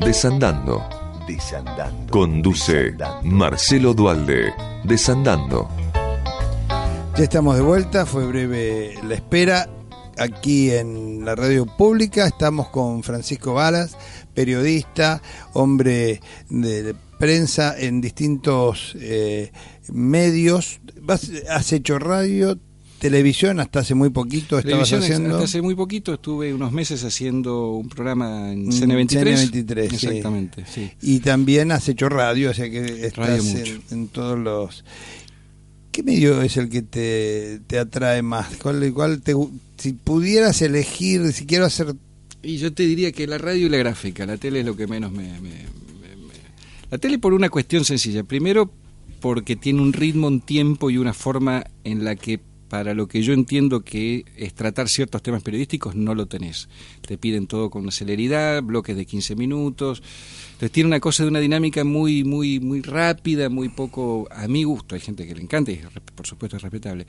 Desandando. 0.00 0.82
Desandando. 1.26 2.10
Conduce 2.10 2.92
Desandando. 2.92 3.22
Marcelo 3.22 3.94
Dualde. 3.94 4.52
Desandando. 4.84 5.68
Ya 7.16 7.24
estamos 7.24 7.56
de 7.56 7.62
vuelta, 7.62 8.06
fue 8.06 8.26
breve 8.26 8.94
la 9.04 9.14
espera. 9.14 9.68
Aquí 10.16 10.70
en 10.70 11.24
la 11.24 11.34
radio 11.34 11.66
pública 11.66 12.26
estamos 12.26 12.68
con 12.70 13.02
Francisco 13.02 13.54
Varas, 13.54 13.96
periodista, 14.34 15.22
hombre 15.52 16.20
de 16.48 16.94
prensa 17.18 17.78
en 17.78 18.00
distintos 18.00 18.96
eh, 19.00 19.52
medios. 19.92 20.80
Has 21.48 21.72
hecho 21.72 21.98
radio, 21.98 22.58
televisión, 22.98 23.60
hasta 23.60 23.80
hace 23.80 23.94
muy 23.94 24.10
poquito 24.10 24.58
estabas 24.58 24.92
haciendo. 24.92 25.30
hasta 25.34 25.44
hace 25.44 25.62
muy 25.62 25.74
poquito 25.74 26.14
estuve 26.14 26.52
unos 26.52 26.72
meses 26.72 27.04
haciendo 27.04 27.70
un 27.72 27.88
programa 27.88 28.52
en 28.52 28.66
Mm, 28.66 28.70
CN23. 28.72 29.50
CN23, 29.50 29.88
sí. 29.88 30.06
Exactamente, 30.06 30.64
sí. 30.72 30.90
Y 31.02 31.20
también 31.20 31.72
has 31.72 31.88
hecho 31.88 32.08
radio, 32.08 32.50
o 32.50 32.54
sea 32.54 32.68
que 32.70 33.06
estás 33.06 33.28
Radio 33.28 33.42
en, 33.42 33.58
mucho. 33.58 33.80
en 33.92 34.08
todos 34.08 34.38
los... 34.38 34.84
¿Qué 35.90 36.02
medio 36.02 36.42
es 36.42 36.56
el 36.56 36.68
que 36.68 36.82
te, 36.82 37.60
te 37.66 37.78
atrae 37.78 38.22
más? 38.22 38.56
¿Cuál, 38.62 38.92
cuál 38.92 39.20
te, 39.20 39.34
si 39.78 39.92
pudieras 39.94 40.62
elegir, 40.62 41.32
si 41.32 41.44
quiero 41.46 41.64
hacer... 41.66 41.94
Y 42.42 42.58
yo 42.58 42.72
te 42.72 42.84
diría 42.84 43.10
que 43.10 43.26
la 43.26 43.38
radio 43.38 43.66
y 43.66 43.68
la 43.68 43.78
gráfica, 43.78 44.24
la 44.26 44.36
tele 44.36 44.60
es 44.60 44.66
lo 44.66 44.76
que 44.76 44.86
menos 44.86 45.10
me... 45.10 45.24
me- 45.40 45.40
me- 45.40 45.50
me- 46.16 46.34
La 46.90 46.98
tele 46.98 47.18
por 47.18 47.32
una 47.34 47.48
cuestión 47.48 47.84
sencilla. 47.84 48.22
Primero, 48.22 48.70
porque 49.20 49.56
tiene 49.56 49.80
un 49.82 49.92
ritmo, 49.92 50.28
un 50.28 50.40
tiempo 50.40 50.88
y 50.90 50.98
una 50.98 51.12
forma 51.14 51.64
en 51.82 52.04
la 52.04 52.14
que 52.14 52.38
para 52.68 52.94
lo 52.94 53.08
que 53.08 53.22
yo 53.22 53.32
entiendo 53.32 53.80
que 53.82 54.24
es 54.36 54.54
tratar 54.54 54.88
ciertos 54.88 55.22
temas 55.22 55.42
periodísticos, 55.42 55.94
no 55.94 56.14
lo 56.14 56.26
tenés. 56.26 56.68
Te 57.06 57.16
piden 57.18 57.46
todo 57.46 57.70
con 57.70 57.90
celeridad, 57.92 58.62
bloques 58.62 58.96
de 58.96 59.06
15 59.06 59.36
minutos. 59.36 60.02
Entonces 60.52 60.72
tiene 60.72 60.88
una 60.88 61.00
cosa 61.00 61.22
de 61.22 61.30
una 61.30 61.40
dinámica 61.40 61.84
muy, 61.84 62.24
muy, 62.24 62.60
muy 62.60 62.82
rápida, 62.82 63.48
muy 63.48 63.68
poco 63.68 64.28
a 64.30 64.46
mi 64.48 64.64
gusto. 64.64 64.94
Hay 64.94 65.00
gente 65.00 65.26
que 65.26 65.34
le 65.34 65.42
encanta 65.42 65.70
y 65.72 65.80
por 66.14 66.26
supuesto 66.26 66.56
es 66.56 66.62
respetable. 66.62 67.06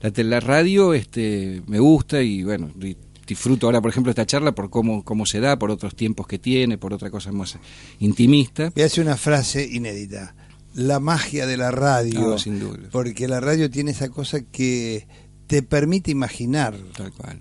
La, 0.00 0.12
la 0.24 0.40
radio 0.40 0.94
este, 0.94 1.62
me 1.66 1.78
gusta 1.78 2.22
y 2.22 2.42
bueno, 2.44 2.70
di- 2.74 2.96
disfruto 3.26 3.66
ahora, 3.66 3.80
por 3.80 3.90
ejemplo, 3.90 4.10
esta 4.10 4.26
charla 4.26 4.52
por 4.52 4.70
cómo, 4.70 5.04
cómo 5.04 5.26
se 5.26 5.40
da, 5.40 5.58
por 5.58 5.70
otros 5.70 5.94
tiempos 5.94 6.26
que 6.26 6.38
tiene, 6.38 6.78
por 6.78 6.92
otra 6.94 7.10
cosa 7.10 7.32
más 7.32 7.58
intimista. 8.00 8.70
Voy 8.74 8.82
a 8.82 8.86
hacer 8.86 9.04
una 9.04 9.16
frase 9.16 9.68
inédita. 9.70 10.34
La 10.74 11.00
magia 11.00 11.46
de 11.46 11.56
la 11.56 11.70
radio. 11.70 12.20
No, 12.20 12.38
sin 12.38 12.58
duda. 12.58 12.88
Porque 12.90 13.28
la 13.28 13.40
radio 13.40 13.70
tiene 13.70 13.90
esa 13.90 14.08
cosa 14.08 14.40
que 14.40 15.06
te 15.46 15.62
permite 15.62 16.10
imaginar. 16.10 16.76
Tal 16.96 17.12
cual. 17.12 17.38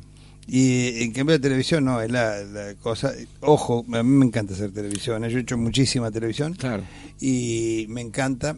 Y 0.48 1.04
en 1.04 1.12
cambio 1.14 1.36
la 1.36 1.42
televisión 1.42 1.86
no, 1.86 2.02
es 2.02 2.12
la, 2.12 2.44
la 2.44 2.76
cosa... 2.76 3.14
Ojo, 3.40 3.86
a 3.94 4.04
mí 4.04 4.10
me 4.10 4.26
encanta 4.26 4.54
hacer 4.54 4.72
televisión. 4.72 5.24
¿eh? 5.24 5.30
Yo 5.30 5.38
he 5.38 5.42
hecho 5.42 5.58
muchísima 5.58 6.12
televisión. 6.12 6.54
Claro. 6.56 6.84
y 7.20 7.86
me 7.90 8.02
encanta. 8.02 8.58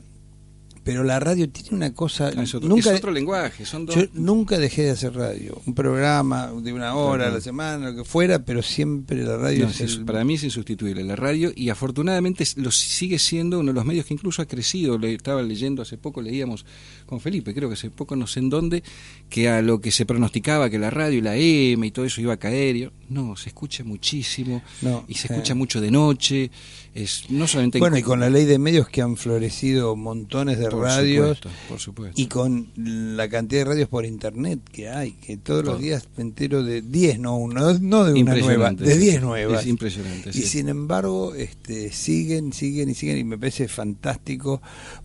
Pero 0.83 1.03
la 1.03 1.19
radio 1.19 1.49
tiene 1.49 1.69
una 1.77 1.93
cosa. 1.93 2.29
Es 2.29 2.53
otro, 2.55 2.67
nunca, 2.67 2.91
es 2.91 2.97
otro 2.97 3.11
lenguaje, 3.11 3.65
son 3.65 3.85
dos... 3.85 3.95
yo 3.95 4.03
nunca 4.13 4.57
dejé 4.57 4.83
de 4.83 4.89
hacer 4.91 5.13
radio. 5.15 5.61
Un 5.65 5.73
programa 5.73 6.51
de 6.61 6.73
una 6.73 6.93
hora 6.95 7.27
a 7.27 7.31
la 7.31 7.39
semana, 7.39 7.91
lo 7.91 7.95
que 7.97 8.03
fuera, 8.03 8.43
pero 8.43 8.61
siempre 8.61 9.23
la 9.23 9.37
radio 9.37 9.63
No, 9.65 9.69
es 9.71 9.79
es- 9.81 9.95
el- 9.95 10.05
para 10.05 10.23
mí 10.25 10.33
es 10.33 10.43
insustituible 10.43 11.03
la 11.03 11.15
radio 11.15 11.51
y 11.55 11.69
afortunadamente 11.69 12.45
lo 12.57 12.69
sigue 12.71 13.17
siendo 13.19 13.59
uno 13.59 13.71
de 13.71 13.75
los 13.75 13.85
medios 13.85 14.05
que 14.05 14.13
incluso 14.13 14.41
ha 14.41 14.45
crecido. 14.45 14.97
Le 14.97 15.13
estaba 15.13 15.41
leyendo 15.41 15.81
hace 15.81 15.97
poco, 15.97 16.21
leíamos 16.21 16.65
con 17.05 17.21
Felipe, 17.21 17.53
creo 17.53 17.69
que 17.69 17.75
hace 17.75 17.89
poco, 17.89 18.15
no 18.17 18.27
sé 18.27 18.39
en 18.41 18.49
dónde, 18.49 18.83
que 19.29 19.47
a 19.49 19.61
lo 19.61 19.79
que 19.79 19.91
se 19.91 20.05
pronosticaba 20.05 20.69
que 20.69 20.79
la 20.79 20.89
radio 20.89 21.19
y 21.19 21.21
la 21.21 21.37
M 21.37 21.87
y 21.87 21.91
todo 21.91 22.03
eso 22.05 22.19
iba 22.19 22.33
a 22.33 22.37
caer, 22.37 22.75
y- 22.75 22.89
no, 23.09 23.35
se 23.37 23.49
escucha 23.49 23.83
muchísimo 23.83 24.61
No, 24.81 25.05
y 25.07 25.13
se 25.13 25.27
eh. 25.27 25.31
escucha 25.35 25.55
mucho 25.55 25.79
de 25.79 25.91
noche. 25.91 26.51
Es 26.95 27.29
no 27.29 27.47
solamente 27.47 27.77
en- 27.77 27.81
Bueno, 27.81 27.97
y 27.97 28.03
con 28.03 28.19
la 28.19 28.29
ley 28.29 28.45
de 28.45 28.59
medios 28.59 28.87
que 28.89 29.01
han 29.01 29.17
florecido 29.17 29.95
montones 29.95 30.59
de 30.59 30.69
por 30.73 30.83
radios. 30.85 31.37
supuesto, 31.37 31.49
por 31.69 31.79
supuesto. 31.79 32.21
Y 32.21 32.27
con 32.27 32.71
la 32.75 33.27
cantidad 33.29 33.61
de 33.61 33.65
radios 33.65 33.89
por 33.89 34.05
internet 34.05 34.59
que 34.71 34.89
hay, 34.89 35.11
que 35.13 35.37
todos 35.37 35.63
los 35.65 35.79
días 35.79 36.07
me 36.17 36.23
entero 36.23 36.63
de 36.63 36.81
10, 36.81 37.19
no 37.19 37.37
uno, 37.37 37.77
no 37.79 38.03
de 38.05 38.13
una 38.21 38.35
nueva, 38.35 38.71
de 38.71 38.97
10 38.97 39.21
nuevas. 39.21 39.61
Es 39.61 39.67
impresionante, 39.67 40.29
Y 40.29 40.33
sí. 40.33 40.41
sin 40.43 40.69
embargo, 40.69 41.33
este, 41.35 41.91
siguen, 41.91 42.53
siguen 42.53 42.89
y 42.89 42.93
siguen, 42.95 43.17
y 43.17 43.23
me 43.23 43.37
parece 43.37 43.67
fantástico 43.67 44.61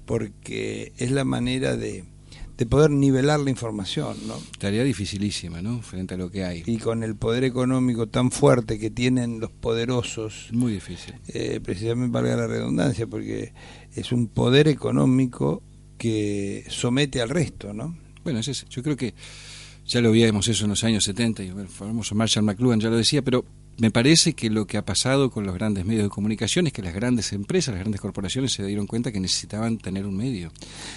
porque 0.07 0.93
es 0.97 1.11
la 1.11 1.25
manera 1.25 1.77
de, 1.77 2.05
de 2.57 2.67
poder 2.67 2.91
nivelar 2.91 3.39
la 3.41 3.51
información, 3.51 4.17
¿no? 4.27 4.35
Tarea 4.59 4.83
dificilísima, 4.85 5.63
¿no? 5.63 5.81
Frente 5.83 6.15
a 6.15 6.17
lo 6.17 6.31
que 6.31 6.45
hay. 6.45 6.63
Y 6.67 6.79
con 6.79 7.03
el 7.03 7.15
poder 7.15 7.45
económico 7.45 8.09
tan 8.09 8.31
fuerte 8.31 8.79
que 8.79 8.91
tienen 8.91 9.39
los 9.39 9.51
poderosos, 9.51 10.49
Muy 10.53 10.73
difícil. 10.73 11.15
eh, 11.29 11.61
precisamente 11.63 12.13
valga 12.13 12.37
la 12.37 12.47
redundancia, 12.47 13.07
porque 13.07 13.53
es 14.01 14.13
un 14.13 14.29
poder 14.29 14.69
económico 14.69 15.63
que 15.97 16.65
somete 16.69 17.21
al 17.21 17.29
resto, 17.29 17.73
¿no? 17.73 17.97
Bueno, 18.25 18.39
es 18.41 18.49
ese. 18.49 18.67
Yo 18.71 18.83
creo 18.83 18.97
que 18.97 19.15
ya 19.87 20.01
lo 20.01 20.13
veíamos 20.13 20.47
eso 20.49 20.65
en 20.65 20.71
los 20.71 20.85
años 20.85 21.05
70 21.05 21.43
y 21.45 21.49
el 21.49 21.69
famoso 21.69 22.15
Marshall 22.15 22.45
McLuhan 22.45 22.79
ya 22.81 22.91
lo 22.91 22.97
decía, 22.97 23.23
pero 23.23 23.45
me 23.79 23.91
parece 23.91 24.33
que 24.35 24.51
lo 24.51 24.67
que 24.67 24.77
ha 24.77 24.85
pasado 24.85 25.31
con 25.31 25.45
los 25.47 25.55
grandes 25.55 25.85
medios 25.85 26.03
de 26.05 26.09
comunicación 26.11 26.67
es 26.67 26.73
que 26.73 26.83
las 26.83 26.93
grandes 26.95 27.33
empresas, 27.33 27.73
las 27.75 27.81
grandes 27.81 28.01
corporaciones 28.01 28.53
se 28.53 28.65
dieron 28.67 28.87
cuenta 28.87 29.13
que 29.13 29.21
necesitaban 29.21 29.79
tener 29.79 30.05
un 30.05 30.17
medio 30.17 30.53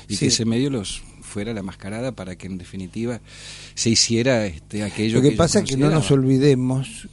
y 0.10 0.16
Sí. 0.16 0.20
que 0.20 0.26
ese 0.28 0.46
medio 0.46 0.70
los 0.72 1.02
fuera 1.22 1.54
la 1.54 1.64
mascarada 1.64 2.12
para 2.12 2.36
que 2.36 2.48
en 2.48 2.58
definitiva 2.58 3.22
se 3.76 3.92
hiciera 3.92 4.46
este 4.48 4.84
aquello 4.84 5.18
Lo 5.18 5.22
que 5.22 5.32
pasa 5.38 5.60
es 5.60 5.66
que 5.70 5.78
no 5.78 5.90
nos 5.90 6.12
olvidemos 6.12 7.08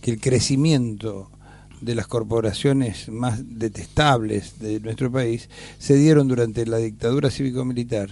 que 0.00 0.10
el 0.10 0.20
crecimiento 0.20 1.30
de 1.80 1.94
las 1.94 2.06
corporaciones 2.06 3.08
más 3.08 3.58
detestables 3.58 4.58
de 4.58 4.80
nuestro 4.80 5.10
país 5.10 5.48
se 5.78 5.96
dieron 5.96 6.28
durante 6.28 6.66
la 6.66 6.78
dictadura 6.78 7.30
cívico-militar 7.30 8.10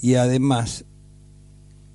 y 0.00 0.14
además 0.14 0.84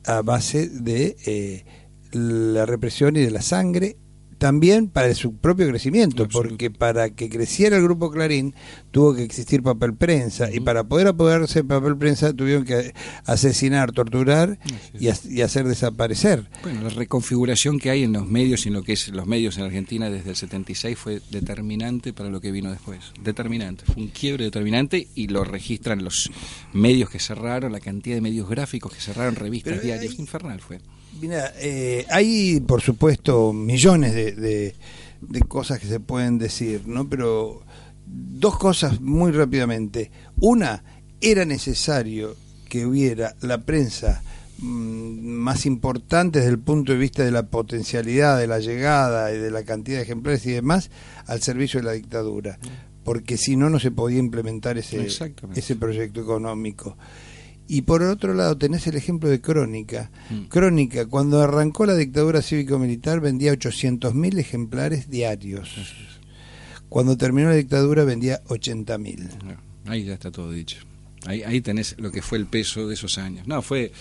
a 0.05 0.21
base 0.21 0.69
de 0.69 1.15
eh, 1.25 1.65
la 2.11 2.65
represión 2.65 3.15
y 3.15 3.21
de 3.21 3.31
la 3.31 3.41
sangre 3.41 3.97
también 4.39 4.87
para 4.87 5.13
su 5.13 5.35
propio 5.35 5.67
crecimiento, 5.67 6.23
Absoluto. 6.23 6.49
porque 6.49 6.71
para 6.71 7.09
que 7.11 7.29
creciera 7.29 7.77
el 7.77 7.83
grupo 7.83 8.09
Clarín 8.09 8.55
tuvo 8.89 9.13
que 9.13 9.23
existir 9.23 9.61
papel 9.61 9.93
prensa 9.93 10.49
y 10.51 10.59
para 10.61 10.85
poder 10.85 11.07
apoderarse 11.07 11.59
de 11.61 11.63
papel 11.67 11.95
prensa 11.97 12.33
tuvieron 12.33 12.65
que 12.65 12.93
asesinar, 13.25 13.91
torturar 13.91 14.57
y, 14.99 15.09
ha- 15.09 15.17
y 15.29 15.41
hacer 15.41 15.67
desaparecer. 15.67 16.49
Bueno, 16.63 16.81
la 16.81 16.89
reconfiguración 16.89 17.77
que 17.79 17.89
hay 17.91 18.03
en 18.03 18.13
los 18.13 18.25
medios 18.27 18.65
y 18.65 18.69
en 18.69 18.75
lo 18.75 18.83
que 18.83 18.93
es 18.93 19.09
los 19.09 19.27
medios 19.27 19.57
en 19.57 19.65
Argentina 19.65 20.09
desde 20.09 20.31
el 20.31 20.35
76 20.35 20.97
fue 20.97 21.21
determinante 21.29 22.13
para 22.13 22.29
lo 22.29 22.41
que 22.41 22.51
vino 22.51 22.71
después. 22.71 22.99
Determinante, 23.21 23.83
fue 23.85 24.01
un 24.03 24.07
quiebre 24.09 24.45
determinante 24.45 25.07
y 25.15 25.27
lo 25.27 25.43
registran 25.43 26.03
los 26.03 26.31
medios 26.73 27.09
que 27.09 27.19
cerraron, 27.19 27.71
la 27.71 27.79
cantidad 27.79 28.15
de 28.15 28.21
medios 28.21 28.49
gráficos 28.49 28.93
que 28.93 29.01
cerraron, 29.01 29.35
revistas, 29.35 29.73
Pero 29.73 29.83
diarios, 29.83 30.13
hay- 30.13 30.19
infernal 30.21 30.61
fue. 30.61 30.79
Mira, 31.21 31.53
eh, 31.57 32.05
hay 32.09 32.59
por 32.61 32.81
supuesto 32.81 33.51
millones 33.53 34.13
de, 34.13 34.31
de- 34.33 34.75
de 35.21 35.39
cosas 35.41 35.79
que 35.79 35.87
se 35.87 35.99
pueden 35.99 36.37
decir, 36.37 36.83
¿no? 36.85 37.09
Pero 37.09 37.61
dos 38.05 38.57
cosas 38.57 39.01
muy 39.01 39.31
rápidamente. 39.31 40.11
Una, 40.39 40.83
era 41.21 41.43
necesario 41.45 42.35
que 42.69 42.85
hubiera 42.85 43.35
la 43.41 43.57
prensa 43.65 44.21
mm, 44.59 45.19
más 45.19 45.65
importante 45.65 46.39
desde 46.39 46.51
el 46.51 46.59
punto 46.59 46.93
de 46.93 46.97
vista 46.99 47.23
de 47.25 47.31
la 47.31 47.47
potencialidad, 47.47 48.37
de 48.39 48.47
la 48.47 48.59
llegada 48.59 49.33
y 49.33 49.37
de 49.37 49.51
la 49.51 49.63
cantidad 49.63 49.97
de 49.97 50.03
ejemplares 50.03 50.45
y 50.45 50.51
demás 50.51 50.89
al 51.25 51.41
servicio 51.41 51.81
de 51.81 51.85
la 51.87 51.91
dictadura, 51.93 52.57
porque 53.03 53.35
si 53.37 53.55
no, 53.57 53.69
no 53.69 53.79
se 53.79 53.91
podía 53.91 54.19
implementar 54.19 54.77
ese, 54.77 54.97
ese 55.59 55.75
proyecto 55.75 56.21
económico. 56.21 56.95
Y 57.71 57.83
por 57.83 58.01
otro 58.01 58.33
lado 58.33 58.57
tenés 58.57 58.87
el 58.87 58.95
ejemplo 58.95 59.29
de 59.29 59.41
Crónica. 59.41 60.09
Mm. 60.31 60.45
Crónica, 60.45 61.05
cuando 61.05 61.39
arrancó 61.39 61.85
la 61.85 61.95
dictadura 61.95 62.41
cívico-militar 62.41 63.21
vendía 63.21 63.53
800.000 63.53 64.39
ejemplares 64.39 65.07
diarios. 65.07 65.69
Cuando 66.89 67.15
terminó 67.15 67.49
la 67.49 67.55
dictadura 67.55 68.03
vendía 68.05 68.43
80.000. 68.45 69.43
Bueno, 69.45 69.61
Ahí 69.85 70.03
ya 70.03 70.15
está 70.15 70.31
todo 70.31 70.51
dicho. 70.51 70.77
Ahí, 71.27 71.43
ahí 71.43 71.61
tenés 71.61 71.95
lo 71.99 72.11
que 72.11 72.23
fue 72.23 72.39
el 72.39 72.47
peso 72.47 72.87
de 72.87 72.95
esos 72.95 73.19
años. 73.19 73.45
No, 73.47 73.61
fue, 73.61 73.91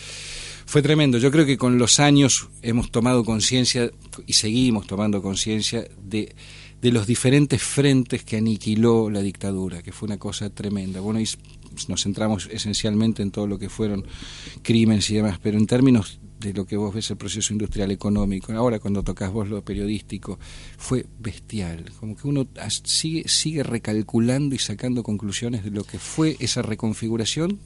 fue 0.65 0.81
tremendo. 0.81 1.19
Yo 1.19 1.31
creo 1.31 1.45
que 1.45 1.59
con 1.59 1.77
los 1.77 2.01
años 2.01 2.49
hemos 2.63 2.91
tomado 2.91 3.23
conciencia 3.23 3.91
y 4.27 4.33
seguimos 4.33 4.87
tomando 4.87 5.21
conciencia 5.21 5.87
de, 6.03 6.35
de 6.81 6.93
los 6.93 7.07
diferentes 7.07 7.63
frentes 7.63 8.23
que 8.23 8.37
aniquiló 8.37 9.11
la 9.11 9.21
dictadura, 9.21 9.83
que 9.83 9.93
fue 9.93 10.07
una 10.07 10.19
cosa 10.19 10.49
tremenda. 10.51 11.01
Bueno, 11.01 11.21
y 11.21 11.29
nos 11.89 12.03
centramos 12.03 12.49
esencialmente 12.51 13.23
en 13.23 13.31
todo 13.31 13.47
lo 13.47 13.59
que 13.59 13.69
fueron 13.69 14.07
crímenes 14.63 15.09
y 15.11 15.15
demás, 15.17 15.39
pero 15.43 15.59
en 15.59 15.67
términos 15.67 16.21
de 16.41 16.53
lo 16.53 16.67
que 16.67 16.77
vos 16.77 16.95
ves 16.95 17.11
el 17.11 17.17
proceso 17.17 17.53
industrial 17.53 17.91
económico, 17.91 18.53
ahora 18.53 18.79
cuando 18.79 19.03
tocas 19.03 19.33
vos 19.33 19.49
lo 19.49 19.65
periodístico, 19.65 20.39
fue 20.77 21.07
bestial, 21.19 21.93
como 21.99 22.17
que 22.17 22.29
uno 22.29 22.47
sigue, 22.85 23.29
sigue 23.29 23.63
recalculando 23.63 24.55
y 24.55 24.59
sacando 24.59 25.03
conclusiones 25.03 25.65
de 25.65 25.71
lo 25.71 25.85
que 25.85 25.99
fue 25.99 26.37
esa 26.39 26.63
reconfiguración 26.63 27.59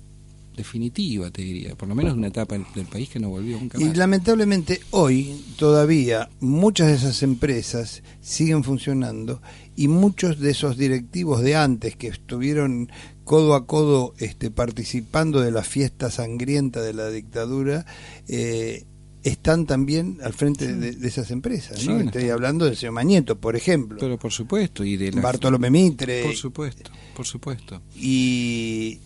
definitiva, 0.56 1.30
te 1.30 1.42
diría, 1.42 1.74
por 1.74 1.88
lo 1.88 1.94
menos 1.94 2.14
una 2.14 2.28
etapa 2.28 2.56
del 2.74 2.86
país 2.86 3.08
que 3.08 3.18
no 3.18 3.30
volvió 3.30 3.58
nunca 3.58 3.78
más. 3.78 3.88
Y 3.88 3.94
lamentablemente 3.94 4.80
hoy 4.90 5.42
todavía 5.56 6.28
muchas 6.40 6.88
de 6.88 6.94
esas 6.94 7.22
empresas 7.22 8.02
siguen 8.20 8.64
funcionando 8.64 9.40
y 9.76 9.88
muchos 9.88 10.38
de 10.38 10.50
esos 10.50 10.76
directivos 10.76 11.42
de 11.42 11.56
antes 11.56 11.96
que 11.96 12.08
estuvieron 12.08 12.90
codo 13.24 13.54
a 13.54 13.66
codo 13.66 14.14
este, 14.18 14.50
participando 14.50 15.40
de 15.40 15.50
la 15.50 15.62
fiesta 15.62 16.10
sangrienta 16.10 16.82
de 16.82 16.92
la 16.92 17.08
dictadura, 17.08 17.86
eh, 18.28 18.84
están 19.22 19.66
también 19.66 20.18
al 20.22 20.32
frente 20.32 20.74
de, 20.74 21.06
esas 21.06 21.30
empresas. 21.30 21.86
¿no? 21.86 22.00
Estoy 22.00 22.30
hablando 22.30 22.64
del 22.64 22.76
señor 22.76 22.94
Mañeto, 22.94 23.38
por 23.38 23.54
ejemplo. 23.56 23.98
Pero 24.00 24.18
por 24.18 24.32
supuesto. 24.32 24.84
y 24.84 24.96
de 24.96 25.10
Bartolomé 25.12 25.70
Mitre. 25.70 26.24
Por 26.24 26.34
supuesto, 26.34 26.90
por 27.14 27.26
supuesto. 27.26 27.80
Y, 27.94 28.98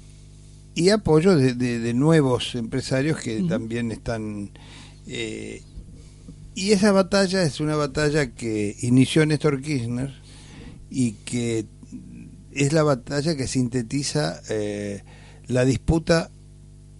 y 0.76 0.90
apoyo 0.90 1.34
de, 1.36 1.94
nuevos 1.94 2.54
empresarios 2.54 3.18
que 3.18 3.42
también 3.44 3.90
están... 3.90 4.50
Eh, 5.06 5.62
y 6.54 6.72
esa 6.72 6.92
batalla 6.92 7.42
es 7.42 7.60
una 7.60 7.76
batalla 7.76 8.34
que 8.34 8.76
inició 8.82 9.24
Néstor 9.24 9.62
Kirchner 9.62 10.14
y 10.90 11.12
que 11.12 11.64
es 12.52 12.74
la 12.74 12.82
batalla 12.82 13.36
que 13.36 13.46
sintetiza 13.46 14.42
eh, 14.50 15.02
la 15.46 15.64
disputa 15.64 16.30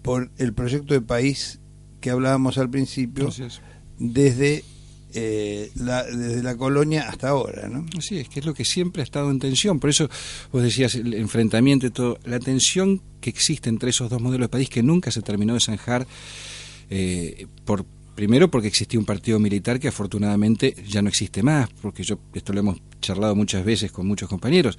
por 0.01 0.31
el 0.37 0.53
proyecto 0.53 0.95
de 0.95 1.01
país 1.01 1.59
que 2.01 2.09
hablábamos 2.09 2.57
al 2.57 2.71
principio, 2.71 3.29
desde, 3.99 4.63
eh, 5.13 5.71
la, 5.75 6.03
desde 6.03 6.43
la 6.43 6.55
colonia 6.57 7.07
hasta 7.09 7.29
ahora. 7.29 7.67
¿no? 7.67 7.85
Así 7.97 8.17
es, 8.17 8.29
que 8.29 8.39
es 8.39 8.45
lo 8.45 8.53
que 8.53 8.65
siempre 8.65 9.01
ha 9.01 9.03
estado 9.03 9.31
en 9.31 9.39
tensión. 9.39 9.79
Por 9.79 9.89
eso 9.89 10.09
vos 10.51 10.63
decías 10.63 10.95
el 10.95 11.13
enfrentamiento 11.13 11.87
y 11.87 11.91
todo, 11.91 12.19
la 12.25 12.39
tensión 12.39 13.01
que 13.21 13.29
existe 13.29 13.69
entre 13.69 13.89
esos 13.89 14.09
dos 14.09 14.21
modelos 14.21 14.45
de 14.45 14.49
país 14.49 14.69
que 14.69 14.83
nunca 14.83 15.11
se 15.11 15.21
terminó 15.21 15.53
de 15.53 15.59
zanjar 15.59 16.07
eh, 16.89 17.47
por 17.65 17.85
Primero 18.17 18.49
porque 18.49 18.67
existía 18.67 18.99
un 18.99 19.05
partido 19.05 19.37
militar 19.37 19.79
que 19.79 19.89
afortunadamente 19.89 20.75
ya 20.87 21.03
no 21.03 21.09
existe 21.09 21.43
más, 21.43 21.69
porque 21.83 22.01
yo 22.01 22.17
esto 22.33 22.51
lo 22.51 22.61
hemos 22.61 22.77
charlado 22.99 23.35
muchas 23.35 23.63
veces 23.63 23.91
con 23.91 24.07
muchos 24.07 24.27
compañeros, 24.27 24.75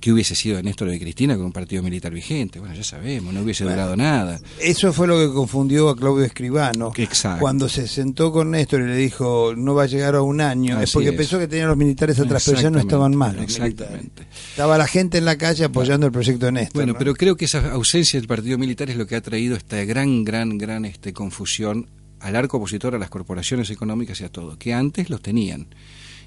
que 0.00 0.10
hubiese 0.10 0.34
sido 0.34 0.56
de 0.56 0.64
Néstor 0.64 0.90
de 0.90 0.98
Cristina 0.98 1.36
con 1.36 1.44
un 1.44 1.52
partido 1.52 1.80
militar 1.80 2.12
vigente. 2.12 2.58
Bueno, 2.58 2.74
ya 2.74 2.82
sabemos, 2.82 3.32
no 3.32 3.42
hubiese 3.42 3.62
durado 3.62 3.94
nada. 3.94 4.40
Eso 4.60 4.92
fue 4.92 5.06
lo 5.06 5.16
que 5.16 5.32
confundió 5.32 5.90
a 5.90 5.96
Claudio 5.96 6.24
Escribano. 6.24 6.92
Cuando 7.38 7.68
se 7.68 7.86
sentó 7.86 8.32
con 8.32 8.50
Néstor 8.50 8.80
y 8.80 8.86
le 8.86 8.96
dijo 8.96 9.54
no 9.56 9.76
va 9.76 9.84
a 9.84 9.86
llegar 9.86 10.16
a 10.16 10.22
un 10.22 10.40
año, 10.40 10.80
es 10.80 10.90
porque 10.90 11.12
pensó 11.12 11.38
que 11.38 11.46
tenían 11.46 11.68
los 11.68 11.76
militares 11.76 12.18
atrás, 12.18 12.42
pero 12.46 12.60
ya 12.60 12.70
no 12.70 12.80
estaban 12.80 13.14
mal. 13.14 13.38
Exactamente. 13.38 14.26
Estaba 14.50 14.76
la 14.76 14.88
gente 14.88 15.18
en 15.18 15.24
la 15.24 15.38
calle 15.38 15.66
apoyando 15.66 16.06
el 16.06 16.12
proyecto 16.12 16.46
de 16.46 16.52
Néstor. 16.52 16.82
Bueno, 16.82 16.98
pero 16.98 17.14
creo 17.14 17.36
que 17.36 17.44
esa 17.44 17.70
ausencia 17.70 18.18
del 18.18 18.26
partido 18.26 18.58
militar 18.58 18.90
es 18.90 18.96
lo 18.96 19.06
que 19.06 19.14
ha 19.14 19.20
traído 19.20 19.54
esta 19.54 19.84
gran, 19.84 20.24
gran, 20.24 20.58
gran 20.58 20.84
este, 20.84 21.12
confusión 21.12 21.86
al 22.22 22.36
arco 22.36 22.56
opositor 22.56 22.94
a 22.94 22.98
las 22.98 23.10
corporaciones 23.10 23.70
económicas 23.70 24.20
y 24.20 24.24
a 24.24 24.28
todo, 24.30 24.58
que 24.58 24.72
antes 24.72 25.10
los 25.10 25.20
tenían. 25.20 25.66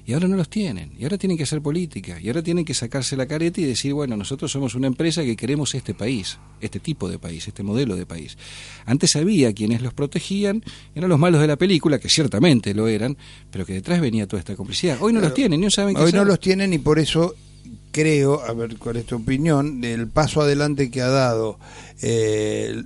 Y 0.04 0.12
ahora 0.12 0.28
no 0.28 0.36
los 0.36 0.48
tienen, 0.48 0.92
y 0.96 1.02
ahora 1.02 1.18
tienen 1.18 1.36
que 1.36 1.42
hacer 1.42 1.60
política, 1.60 2.20
y 2.20 2.28
ahora 2.28 2.40
tienen 2.40 2.64
que 2.64 2.74
sacarse 2.74 3.16
la 3.16 3.26
careta 3.26 3.60
y 3.60 3.64
decir, 3.64 3.92
bueno, 3.92 4.16
nosotros 4.16 4.52
somos 4.52 4.76
una 4.76 4.86
empresa 4.86 5.24
que 5.24 5.34
queremos 5.34 5.74
este 5.74 5.94
país, 5.94 6.38
este 6.60 6.78
tipo 6.78 7.08
de 7.08 7.18
país, 7.18 7.48
este 7.48 7.64
modelo 7.64 7.96
de 7.96 8.06
país. 8.06 8.38
Antes 8.84 9.16
había 9.16 9.52
quienes 9.52 9.82
los 9.82 9.94
protegían, 9.94 10.62
eran 10.94 11.10
los 11.10 11.18
malos 11.18 11.40
de 11.40 11.48
la 11.48 11.56
película, 11.56 11.98
que 11.98 12.08
ciertamente 12.08 12.72
lo 12.72 12.86
eran, 12.86 13.16
pero 13.50 13.66
que 13.66 13.72
detrás 13.72 14.00
venía 14.00 14.28
toda 14.28 14.38
esta 14.38 14.54
complicidad. 14.54 14.98
Hoy 15.00 15.12
no 15.12 15.20
los 15.20 15.34
tienen, 15.34 15.60
no 15.60 15.70
saben 15.72 15.96
qué 15.96 16.02
Hoy 16.02 16.12
no 16.12 16.24
los 16.24 16.38
tienen 16.38 16.72
y 16.72 16.78
por 16.78 17.00
eso 17.00 17.34
creo, 17.96 18.42
a 18.42 18.52
ver 18.52 18.76
cuál 18.76 18.96
es 18.96 19.06
tu 19.06 19.16
opinión, 19.16 19.80
del 19.80 20.06
paso 20.06 20.42
adelante 20.42 20.90
que 20.90 21.00
ha 21.00 21.08
dado 21.08 21.58
eh, 22.02 22.82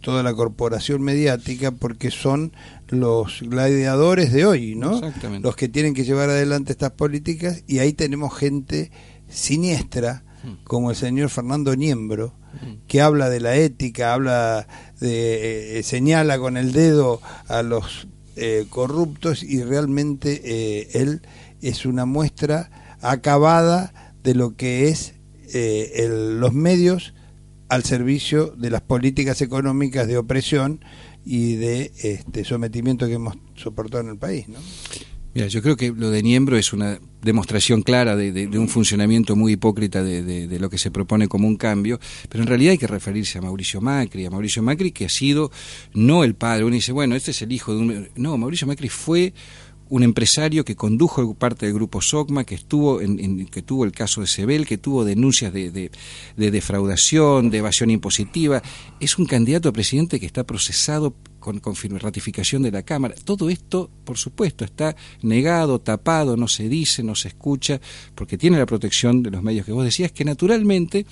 toda 0.00 0.22
la 0.22 0.32
corporación 0.32 1.02
mediática, 1.02 1.72
porque 1.72 2.10
son 2.10 2.52
los 2.88 3.42
gladiadores 3.42 4.32
de 4.32 4.46
hoy, 4.46 4.74
¿no? 4.74 4.98
Los 5.42 5.56
que 5.56 5.68
tienen 5.68 5.92
que 5.92 6.04
llevar 6.04 6.30
adelante 6.30 6.72
estas 6.72 6.92
políticas 6.92 7.64
y 7.66 7.80
ahí 7.80 7.92
tenemos 7.92 8.34
gente 8.34 8.90
siniestra, 9.28 10.24
mm. 10.42 10.64
como 10.64 10.88
el 10.88 10.96
señor 10.96 11.28
Fernando 11.28 11.76
Niembro, 11.76 12.32
mm. 12.54 12.86
que 12.86 13.02
habla 13.02 13.28
de 13.28 13.40
la 13.40 13.56
ética, 13.56 14.14
habla 14.14 14.66
de, 15.00 15.80
eh, 15.80 15.82
señala 15.82 16.38
con 16.38 16.56
el 16.56 16.72
dedo 16.72 17.20
a 17.48 17.62
los 17.62 18.08
eh, 18.36 18.64
corruptos 18.70 19.42
y 19.42 19.62
realmente 19.62 20.98
él 20.98 21.20
es 21.60 21.84
una 21.84 22.06
muestra 22.06 22.70
acabada 23.02 23.92
de 24.26 24.34
lo 24.34 24.56
que 24.56 24.88
es 24.88 25.14
eh, 25.54 26.08
los 26.10 26.52
medios 26.52 27.14
al 27.68 27.84
servicio 27.84 28.48
de 28.48 28.70
las 28.70 28.82
políticas 28.82 29.40
económicas 29.40 30.08
de 30.08 30.18
opresión 30.18 30.84
y 31.24 31.54
de 31.54 31.92
este 32.02 32.44
sometimiento 32.44 33.06
que 33.06 33.14
hemos 33.14 33.36
soportado 33.54 34.02
en 34.02 34.10
el 34.10 34.18
país. 34.18 34.48
¿no? 34.48 34.58
Mira, 35.32 35.46
yo 35.46 35.62
creo 35.62 35.76
que 35.76 35.92
lo 35.92 36.10
de 36.10 36.24
Niembro 36.24 36.56
es 36.56 36.72
una 36.72 36.98
demostración 37.22 37.82
clara 37.82 38.16
de, 38.16 38.48
un 38.58 38.68
funcionamiento 38.68 39.36
muy 39.36 39.52
hipócrita 39.52 40.02
de, 40.02 40.58
lo 40.58 40.70
que 40.70 40.78
se 40.78 40.90
propone 40.90 41.28
como 41.28 41.46
un 41.46 41.56
cambio, 41.56 42.00
pero 42.28 42.42
en 42.42 42.48
realidad 42.48 42.72
hay 42.72 42.78
que 42.78 42.88
referirse 42.88 43.38
a 43.38 43.42
Mauricio 43.42 43.80
Macri, 43.80 44.26
a 44.26 44.30
Mauricio 44.30 44.62
Macri 44.62 44.90
que 44.90 45.04
ha 45.04 45.08
sido 45.08 45.52
no 45.94 46.24
el 46.24 46.34
padre, 46.34 46.64
uno 46.64 46.74
dice, 46.74 46.90
bueno, 46.90 47.14
este 47.14 47.30
es 47.30 47.42
el 47.42 47.52
hijo 47.52 47.74
de 47.74 47.80
un... 47.80 48.08
No, 48.16 48.36
Mauricio 48.36 48.66
Macri 48.66 48.88
fue 48.88 49.34
un 49.88 50.02
empresario 50.02 50.64
que 50.64 50.76
condujo 50.76 51.34
parte 51.34 51.66
del 51.66 51.74
grupo 51.74 52.00
SOCMA, 52.00 52.44
que 52.44 52.54
estuvo 52.54 53.00
en, 53.00 53.46
que 53.46 53.62
tuvo 53.62 53.84
el 53.84 53.92
caso 53.92 54.20
de 54.20 54.26
Sebel, 54.26 54.66
que 54.66 54.78
tuvo 54.78 55.04
denuncias 55.04 55.52
de, 55.52 55.70
de, 55.70 56.50
defraudación, 56.50 57.50
de 57.50 57.58
evasión 57.58 57.90
impositiva, 57.90 58.62
es 59.00 59.18
un 59.18 59.26
candidato 59.26 59.68
a 59.68 59.72
presidente 59.72 60.18
que 60.18 60.26
está 60.26 60.44
procesado 60.44 61.14
con, 61.38 61.60
con, 61.60 61.74
ratificación 61.98 62.62
de 62.62 62.72
la 62.72 62.82
Cámara. 62.82 63.14
Todo 63.24 63.48
esto, 63.48 63.90
por 64.04 64.18
supuesto, 64.18 64.64
está 64.64 64.96
negado, 65.22 65.80
tapado, 65.80 66.36
no 66.36 66.48
se 66.48 66.68
dice, 66.68 67.02
no 67.02 67.14
se 67.14 67.28
escucha, 67.28 67.80
porque 68.14 68.36
tiene 68.36 68.58
la 68.58 68.66
protección 68.66 69.22
de 69.22 69.30
los 69.30 69.42
medios 69.42 69.66
que 69.66 69.72
vos 69.72 69.84
decías, 69.84 70.10
que 70.10 70.24
naturalmente 70.24 71.06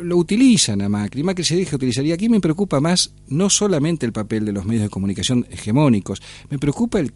lo 0.00 0.18
utilizan 0.18 0.82
a 0.82 0.88
Macri. 0.88 1.22
Macri 1.22 1.44
se 1.44 1.56
dice 1.56 1.76
utilizaría. 1.76 2.14
Aquí 2.14 2.28
me 2.28 2.40
preocupa 2.40 2.80
más 2.80 3.14
no 3.28 3.48
solamente 3.48 4.04
el 4.04 4.12
papel 4.12 4.44
de 4.44 4.52
los 4.52 4.66
medios 4.66 4.82
de 4.84 4.90
comunicación 4.90 5.46
hegemónicos, 5.50 6.20
me 6.50 6.58
preocupa 6.58 7.00
el 7.00 7.14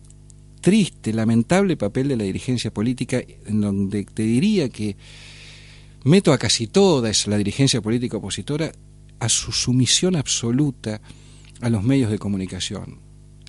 triste, 0.67 1.13
lamentable 1.13 1.77
papel 1.77 2.09
de 2.09 2.17
la 2.17 2.25
dirigencia 2.25 2.75
política, 2.75 3.23
en 3.47 3.61
donde 3.61 4.03
te 4.03 4.25
diría 4.25 4.69
que 4.69 4.97
meto 6.03 6.33
a 6.33 6.39
casi 6.39 6.67
toda 6.67 7.13
la 7.27 7.39
dirigencia 7.39 7.81
política 7.81 8.17
opositora 8.17 8.73
a 9.21 9.29
su 9.29 9.53
sumisión 9.53 10.17
absoluta 10.17 11.01
a 11.61 11.71
los 11.71 11.85
medios 11.85 12.11
de 12.11 12.19
comunicación 12.19 13.06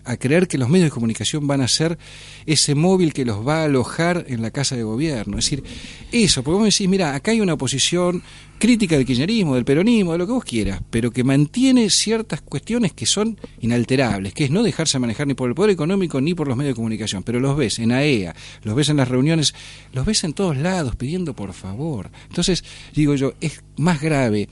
a 0.08 0.18
creer 0.18 0.48
que 0.48 0.58
los 0.58 0.70
medios 0.70 0.88
de 0.88 0.92
comunicación 0.92 1.48
van 1.48 1.62
a 1.62 1.68
ser 1.68 1.98
ese 2.46 2.76
móvil 2.76 3.14
que 3.14 3.26
los 3.26 3.46
va 3.46 3.62
a 3.62 3.64
alojar 3.66 4.26
en 4.28 4.42
la 4.42 4.52
casa 4.52 4.76
de 4.76 4.84
gobierno. 4.84 5.38
Es 5.38 5.46
decir, 5.46 5.64
eso, 6.12 6.44
porque 6.44 6.58
vos 6.58 6.66
decís, 6.66 6.88
mira, 6.88 7.14
acá 7.14 7.32
hay 7.32 7.42
una 7.42 7.54
oposición 7.54 8.24
crítica 8.58 8.96
del 8.96 9.06
kirchnerismo, 9.06 9.56
del 9.56 9.66
peronismo, 9.66 10.14
de 10.14 10.18
lo 10.18 10.26
que 10.26 10.34
vos 10.34 10.44
quieras, 10.44 10.82
pero 10.90 11.12
que 11.12 11.24
mantiene 11.24 11.90
ciertas 11.90 12.42
cuestiones 12.42 12.94
que 12.94 13.06
son 13.06 13.40
inalterables, 13.60 14.34
que 14.34 14.46
es 14.46 14.52
no 14.52 14.64
dejarse 14.64 14.98
manejar 15.00 15.28
ni 15.28 15.34
por 15.34 15.50
el 15.50 15.56
poder 15.56 15.72
económico 15.72 16.20
ni 16.22 16.34
por 16.34 16.48
los 16.48 16.58
medios 16.58 16.72
de 16.72 16.78
comunicación, 16.78 17.24
pero 17.24 17.40
los 17.40 17.56
ves 17.56 17.80
en 17.80 17.92
AEA, 17.92 18.32
e 18.32 18.34
los 18.64 18.76
ves 18.76 18.90
en 18.90 18.98
las 18.98 19.08
reuniones, 19.08 19.54
los 19.94 20.06
ves 20.06 20.24
en 20.24 20.34
todos 20.34 20.58
lados 20.58 20.96
pidiendo 20.96 21.36
por 21.36 21.54
favor. 21.54 22.10
Entonces, 22.30 22.64
digo 22.96 23.16
yo, 23.16 23.34
es 23.42 23.64
más 23.78 24.02
grave 24.02 24.50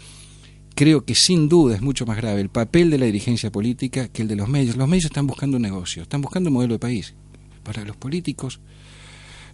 creo 0.76 1.06
que 1.06 1.16
sin 1.16 1.50
duda 1.50 1.76
es 1.76 1.82
mucho 1.82 2.06
más 2.06 2.18
grave 2.18 2.42
el 2.42 2.50
papel 2.50 2.90
de 2.90 2.98
la 2.98 3.06
dirigencia 3.06 3.52
política 3.52 4.10
que 4.10 4.22
el 4.22 4.28
de 4.28 4.36
los 4.36 4.48
medios. 4.48 4.76
Los 4.76 4.88
medios 4.88 5.06
están 5.06 5.26
buscando 5.26 5.58
un 5.58 5.64
negocio, 5.64 6.04
están 6.04 6.22
buscando 6.22 6.50
un 6.50 6.56
modelo 6.56 6.76
de 6.76 6.80
país. 6.80 7.16
Para 7.64 7.84
los 7.84 7.96
políticos, 7.96 8.60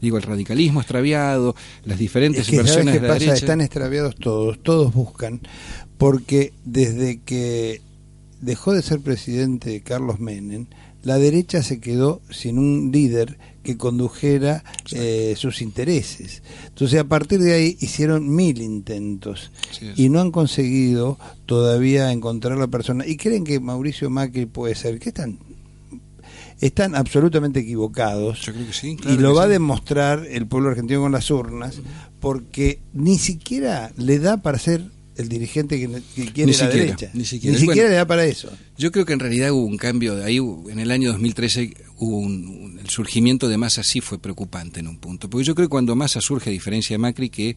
digo, 0.02 0.18
el 0.18 0.24
radicalismo 0.24 0.82
extraviado, 0.82 1.56
las 1.86 1.98
diferentes 1.98 2.52
versiones 2.52 2.96
de 2.96 3.08
la 3.08 3.14
pasa? 3.14 3.34
Están 3.34 3.62
extraviados 3.62 4.16
todos, 4.16 4.62
todos 4.62 4.94
buscan, 4.94 5.40
porque 5.98 6.54
desde 6.66 7.22
que 7.22 7.82
dejó 8.42 8.74
de 8.74 8.82
ser 8.82 9.00
presidente 9.00 9.82
Carlos 9.82 10.20
Menem, 10.20 10.68
la 11.04 11.18
derecha 11.18 11.64
se 11.64 11.80
quedó 11.80 12.22
sin 12.30 12.58
un 12.60 12.92
líder 12.92 13.38
que 13.64 13.78
condujera 13.78 14.64
eh, 14.92 15.36
sus 15.38 15.62
intereses. 15.62 16.42
Entonces 16.68 17.00
a 17.00 17.04
partir 17.04 17.40
de 17.40 17.54
ahí 17.54 17.78
hicieron 17.80 18.34
mil 18.34 18.62
intentos 18.62 19.52
y 19.96 20.10
no 20.10 20.20
han 20.20 20.32
conseguido 20.32 21.20
todavía 21.46 22.12
encontrar 22.12 22.58
la 22.58 22.68
persona. 22.68 23.06
Y 23.06 23.18
creen 23.18 23.44
que 23.44 23.60
Mauricio 23.60 24.10
Macri 24.10 24.46
puede 24.48 24.76
ser. 24.76 25.00
¿Qué 25.00 25.10
están? 25.10 25.38
están 26.60 26.96
absolutamente 26.96 27.60
equivocados. 27.62 28.42
Yo 28.42 28.54
creo 28.54 28.68
que 28.68 28.74
sí, 28.74 28.96
y 29.10 29.18
lo 29.18 29.30
que 29.30 29.36
va 29.36 29.44
a 29.44 29.48
demostrar 29.48 30.26
el 30.30 30.46
pueblo 30.46 30.70
argentino 30.70 31.02
con 31.02 31.12
las 31.12 31.32
urnas, 31.32 31.82
porque 32.20 32.80
ni 32.94 33.18
siquiera 33.18 33.92
le 33.98 34.20
da 34.20 34.38
para 34.38 34.60
ser 34.60 34.84
el 35.16 35.28
dirigente 35.28 35.80
que, 35.80 35.88
que 36.16 36.32
quiere 36.32 36.52
Ni 36.52 36.58
la 36.58 36.66
siquiera, 36.66 36.86
derecha. 36.86 37.10
ni 37.14 37.26
siquiera. 37.26 37.58
Bueno, 37.66 37.84
le 37.84 37.90
da 37.96 38.06
para 38.06 38.26
eso. 38.26 38.50
Yo 38.82 38.92
creo 38.92 39.06
que 39.06 39.14
en 39.14 39.20
realidad 39.20 39.52
hubo 39.52 39.66
un 39.66 39.78
cambio 39.78 40.16
de 40.16 40.24
ahí, 40.26 40.38
en 40.38 40.80
el 40.80 40.90
año 40.90 41.12
2013 41.12 41.74
hubo 41.98 42.18
un, 42.18 42.48
un- 42.48 42.80
el 42.80 42.90
surgimiento 42.90 43.48
de 43.48 43.58
Massa 43.58 43.84
sí 43.84 44.02
fue 44.02 44.18
preocupante 44.18 44.80
en 44.80 44.88
un 44.88 44.98
punto, 44.98 45.30
porque 45.30 45.46
yo 45.46 45.54
creo 45.54 45.68
que 45.68 45.70
cuando 45.72 45.96
Massa 45.96 46.20
surge, 46.20 46.50
a 46.50 46.54
diferencia 46.54 46.96
de 46.96 46.98
Macri, 46.98 47.30
que 47.30 47.56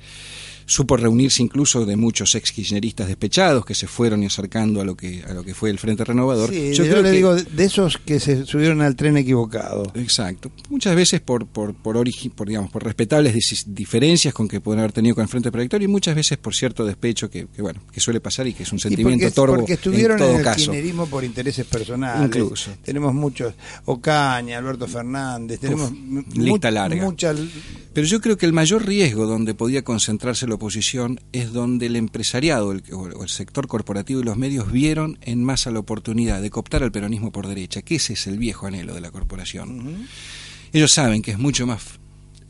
supo 0.66 0.96
reunirse 0.96 1.42
incluso 1.42 1.84
de 1.86 1.96
muchos 1.96 2.34
ex 2.34 2.50
kirchneristas 2.52 3.06
despechados 3.08 3.64
que 3.66 3.74
se 3.74 3.86
fueron 3.86 4.22
y 4.22 4.26
acercando 4.26 4.80
a 4.80 4.84
lo 4.84 4.96
que 4.96 5.22
a 5.28 5.32
lo 5.34 5.44
que 5.44 5.54
fue 5.54 5.68
el 5.70 5.78
Frente 5.78 6.04
Renovador, 6.04 6.50
Sí, 6.50 6.72
yo 6.74 6.84
yo, 6.84 6.90
creo 6.90 7.02
le 7.02 7.10
que 7.10 7.16
digo 7.16 7.34
de 7.34 7.64
esos 7.64 7.98
que 7.98 8.18
se 8.20 8.44
subieron 8.46 8.80
al 8.82 8.94
tren 8.96 9.16
equivocado. 9.18 9.90
Exacto. 9.94 10.50
Muchas 10.70 10.94
veces 10.96 11.20
por 11.20 11.46
por 11.46 11.74
por, 11.74 11.96
origi- 11.96 12.30
por 12.30 12.48
digamos 12.48 12.70
por 12.70 12.82
respetables 12.84 13.34
diferencias 13.68 14.32
con 14.34 14.46
que 14.48 14.60
pueden 14.60 14.80
haber 14.80 14.92
tenido 14.92 15.14
con 15.14 15.22
el 15.22 15.28
Frente 15.28 15.50
Proyector 15.52 15.82
y 15.82 15.88
muchas 15.88 16.14
veces 16.16 16.36
por 16.38 16.54
cierto 16.54 16.84
despecho 16.86 17.28
que, 17.30 17.46
que, 17.54 17.60
bueno 17.62 17.80
que 17.92 18.00
suele 18.00 18.20
pasar 18.20 18.46
y 18.46 18.52
que 18.54 18.62
es 18.62 18.72
un 18.72 18.78
Y 18.78 18.82
sentimiento 18.82 19.24
porque, 19.26 19.34
torvo 19.34 19.56
porque 19.56 19.72
estuvieron 19.74 20.12
en 20.18 20.18
todo 20.18 20.30
en 20.32 20.36
el 20.38 20.44
caso. 20.44 20.56
kirchnerismo 20.72 21.06
por 21.14 21.22
intereses 21.22 21.64
personales. 21.66 22.26
Incluso. 22.26 22.72
Tenemos 22.82 23.14
muchos, 23.14 23.54
Ocaña, 23.84 24.58
Alberto 24.58 24.88
Fernández, 24.88 25.60
tenemos 25.60 25.92
mu- 25.92 26.22
lista 26.34 26.72
larga. 26.72 26.96
Pero 27.92 28.04
yo 28.08 28.20
creo 28.20 28.36
que 28.36 28.46
el 28.46 28.52
mayor 28.52 28.84
riesgo 28.84 29.26
donde 29.26 29.54
podía 29.54 29.84
concentrarse 29.84 30.48
la 30.48 30.56
oposición 30.56 31.20
es 31.30 31.52
donde 31.52 31.86
el 31.86 31.94
empresariado 31.94 32.72
el- 32.72 32.82
o 32.92 33.22
el 33.22 33.28
sector 33.28 33.68
corporativo 33.68 34.20
y 34.20 34.24
los 34.24 34.36
medios 34.36 34.72
vieron 34.72 35.16
en 35.22 35.44
masa 35.44 35.70
la 35.70 35.78
oportunidad 35.78 36.42
de 36.42 36.50
cooptar 36.50 36.82
al 36.82 36.90
peronismo 36.90 37.30
por 37.30 37.46
derecha, 37.46 37.82
que 37.82 37.94
ese 37.94 38.14
es 38.14 38.26
el 38.26 38.36
viejo 38.38 38.66
anhelo 38.66 38.92
de 38.92 39.00
la 39.00 39.12
corporación. 39.12 40.08
Ellos 40.72 40.90
saben 40.90 41.22
que 41.22 41.30
es 41.30 41.38
mucho 41.38 41.64
más 41.68 42.00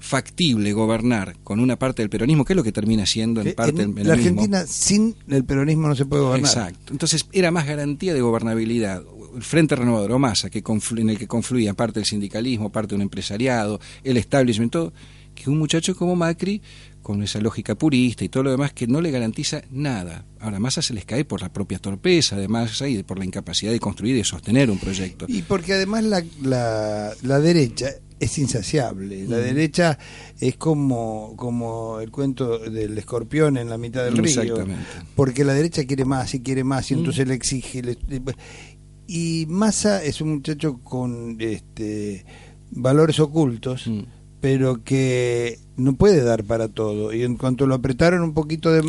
factible 0.04 0.72
gobernar 0.72 1.36
con 1.42 1.60
una 1.60 1.76
parte 1.78 2.02
del 2.02 2.10
peronismo, 2.10 2.44
que 2.44 2.52
es 2.52 2.56
lo 2.56 2.62
que 2.62 2.72
termina 2.72 3.06
siendo 3.06 3.40
en 3.40 3.54
parte 3.54 3.82
en 3.82 3.96
el 3.98 4.06
la 4.06 4.14
peronismo. 4.14 4.42
Argentina 4.42 4.66
sin 4.66 5.16
el 5.28 5.44
peronismo 5.44 5.88
no 5.88 5.96
se 5.96 6.04
puede 6.04 6.22
gobernar. 6.22 6.50
Exacto. 6.50 6.92
Entonces 6.92 7.26
era 7.32 7.50
más 7.50 7.66
garantía 7.66 8.12
de 8.12 8.20
gobernabilidad. 8.20 9.02
El 9.34 9.42
Frente 9.42 9.74
Renovador 9.74 10.12
o 10.12 10.18
Massa, 10.18 10.50
que 10.50 10.62
conflu- 10.62 11.00
en 11.00 11.10
el 11.10 11.18
que 11.18 11.26
confluía 11.26 11.74
parte 11.74 12.00
del 12.00 12.04
sindicalismo, 12.06 12.70
parte 12.70 12.90
de 12.90 12.96
un 12.96 13.02
empresariado, 13.02 13.80
el 14.04 14.16
establishment, 14.18 14.70
todo, 14.70 14.92
que 15.34 15.50
un 15.50 15.58
muchacho 15.58 15.96
como 15.96 16.14
Macri, 16.14 16.62
con 17.02 17.22
esa 17.22 17.40
lógica 17.40 17.74
purista 17.74 18.24
y 18.24 18.28
todo 18.28 18.44
lo 18.44 18.50
demás, 18.52 18.72
que 18.72 18.86
no 18.86 19.00
le 19.00 19.10
garantiza 19.10 19.62
nada. 19.70 20.24
Ahora, 20.40 20.60
Massa 20.60 20.80
se 20.82 20.94
les 20.94 21.04
cae 21.04 21.24
por 21.24 21.42
la 21.42 21.52
propia 21.52 21.78
torpeza 21.78 22.36
de 22.36 22.46
Massa 22.48 22.88
y 22.88 23.02
por 23.02 23.18
la 23.18 23.24
incapacidad 23.24 23.72
de 23.72 23.80
construir 23.80 24.14
y 24.14 24.18
de 24.18 24.24
sostener 24.24 24.70
un 24.70 24.78
proyecto. 24.78 25.26
Y 25.28 25.42
porque 25.42 25.72
además 25.74 26.04
la, 26.04 26.22
la, 26.42 27.12
la 27.22 27.40
derecha 27.40 27.90
es 28.24 28.38
insaciable. 28.38 29.26
La 29.28 29.36
derecha 29.38 29.98
es 30.40 30.56
como, 30.56 31.34
como 31.36 32.00
el 32.00 32.10
cuento 32.10 32.58
del 32.58 32.96
escorpión 32.98 33.56
en 33.56 33.68
la 33.70 33.78
mitad 33.78 34.04
del 34.04 34.14
río. 34.44 34.56
Porque 35.14 35.44
la 35.44 35.54
derecha 35.54 35.84
quiere 35.84 36.04
más 36.04 36.34
y 36.34 36.40
quiere 36.40 36.64
más 36.64 36.90
y 36.90 36.94
entonces 36.94 37.26
le 37.28 37.34
exige. 37.34 37.82
le- 37.82 37.98
y 39.06 39.46
Massa 39.48 40.02
es 40.02 40.20
un 40.20 40.34
muchacho 40.36 40.78
con 40.82 41.36
este 41.40 42.24
valores 42.70 43.20
ocultos, 43.20 43.86
Mm. 43.86 44.00
pero 44.40 44.82
que 44.82 45.58
no 45.76 45.94
puede 45.96 46.22
dar 46.22 46.44
para 46.44 46.68
todo. 46.68 47.12
Y 47.12 47.22
en 47.22 47.36
cuanto 47.36 47.66
lo 47.66 47.74
apretaron 47.74 48.22
un 48.22 48.34
poquito 48.34 48.70
de 48.72 48.82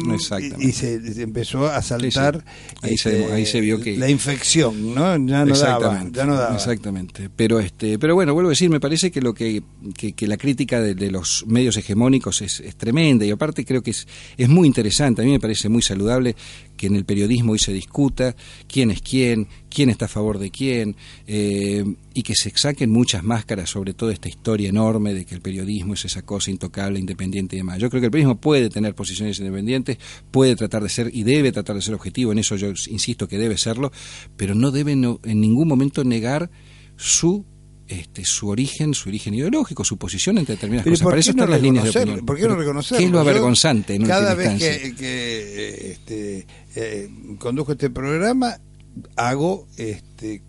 y, 0.60 0.68
y 0.68 0.72
se, 0.72 1.14
se 1.14 1.22
empezó 1.22 1.68
a 1.68 1.82
saltar 1.82 2.44
Sí, 2.44 2.44
sí. 2.74 2.88
Ahí 2.88 2.98
se- 2.98 3.34
ahí 3.34 3.46
se 3.46 3.62
vio 3.62 3.80
que- 3.82 3.98
la 3.98 4.10
infección, 4.10 4.94
¿no? 4.94 5.02
Ya 5.18 5.18
no 5.18 5.26
daba, 5.26 5.46
Exactamente, 5.54 6.18
ya 6.18 6.26
no 6.26 6.36
daba. 6.36 6.56
Exactamente. 6.56 7.30
Pero 7.36 7.60
este, 7.60 7.98
pero 8.00 8.16
bueno, 8.16 8.34
vuelvo 8.34 8.50
a 8.50 8.52
decir, 8.52 8.70
me 8.70 8.80
parece 8.80 9.12
que 9.12 9.22
lo 9.22 9.34
que, 9.34 9.64
que, 9.98 10.14
que 10.14 10.28
la 10.28 10.38
crítica 10.38 10.80
de, 10.82 10.96
de 10.96 11.12
los 11.12 11.46
medios 11.48 11.78
hegemónicos 11.78 12.42
es, 12.42 12.60
es 12.60 12.76
tremenda 12.76 13.26
y 13.26 13.32
aparte 13.32 13.66
creo 13.66 13.82
que 13.82 13.92
es, 13.92 14.08
es 14.38 14.50
muy 14.50 14.68
interesante. 14.68 15.22
A 15.22 15.26
mí 15.26 15.32
me 15.32 15.40
parece 15.40 15.70
muy 15.70 15.82
saludable 15.82 16.36
que 16.76 16.88
en 16.88 16.96
el 16.96 17.06
periodismo 17.06 17.54
hoy 17.54 17.60
se 17.60 17.74
discuta 17.74 18.36
quién 18.68 18.92
es 18.92 19.02
quién, 19.02 19.48
quién 19.70 19.90
está 19.90 20.06
a 20.06 20.08
favor 20.08 20.40
de 20.40 20.52
quién, 20.52 20.96
eh, 21.28 21.84
y 22.14 22.24
que 22.24 22.36
se 22.36 22.52
saquen 22.56 22.92
muchas 22.92 23.24
máscaras 23.24 23.70
sobre 23.70 23.94
toda 23.94 24.14
esta 24.14 24.30
historia 24.30 24.70
enorme 24.70 25.14
de 25.14 25.26
que 25.26 25.36
el 25.36 25.42
periodismo 25.42 25.94
es 25.94 26.06
esa 26.06 26.22
cosa 26.22 26.52
intocable, 26.52 27.00
independiente 27.00 27.56
y 27.56 27.60
demás. 27.60 27.80
Yo 27.80 27.90
creo 27.90 28.02
que 28.02 28.06
el 28.06 28.12
periodismo 28.12 28.40
puede 28.40 28.70
tener 28.70 28.96
posiciones 28.96 29.40
independientes, 29.40 29.98
puede 30.32 30.56
tratar 30.56 30.84
de 30.84 30.90
ser 30.90 31.10
y 31.14 31.24
debe 31.24 31.52
tratar 31.52 31.76
de 31.76 31.82
ser 31.82 31.94
objetivo, 31.94 32.32
en 32.32 32.40
eso 32.40 32.56
yo 32.56 32.70
insisto 32.70 33.28
que 33.28 33.38
debe 33.38 33.58
serlo, 33.58 33.92
pero 34.38 34.56
no 34.56 34.72
debe 34.72 34.94
en 34.94 35.42
ningún 35.42 35.68
momento 35.68 36.04
negar 36.04 36.50
su 36.98 37.46
este, 37.88 38.26
su 38.26 38.50
origen, 38.50 38.94
su 38.94 39.10
origen 39.10 39.34
ideológico, 39.34 39.84
su 39.84 39.98
posición 39.98 40.38
entre 40.38 40.56
determinadas 40.56 40.84
Pero 40.84 40.94
cosas. 40.94 41.04
¿por 41.04 41.12
Para 41.12 41.20
eso 41.20 41.34
no 41.34 41.44
están 41.44 41.52
las 41.52 41.62
líneas 41.62 41.84
de 41.86 42.00
opinión. 42.00 42.26
¿Por 42.26 42.38
qué 42.38 42.48
no 42.48 42.56
reconocerlo? 42.56 42.98
¿Qué 43.00 43.06
es 43.06 43.12
lo 43.12 43.20
avergonzante 43.20 43.96
en 43.96 44.06
Cada 44.06 44.34
vez 44.34 44.60
que, 44.60 44.96
que, 44.96 45.92
este, 45.92 46.48
eh, 46.76 47.10
conduzco 47.38 47.74
este 47.74 47.90
programa, 47.90 48.60
hago 49.16 49.68
este, 49.78 50.42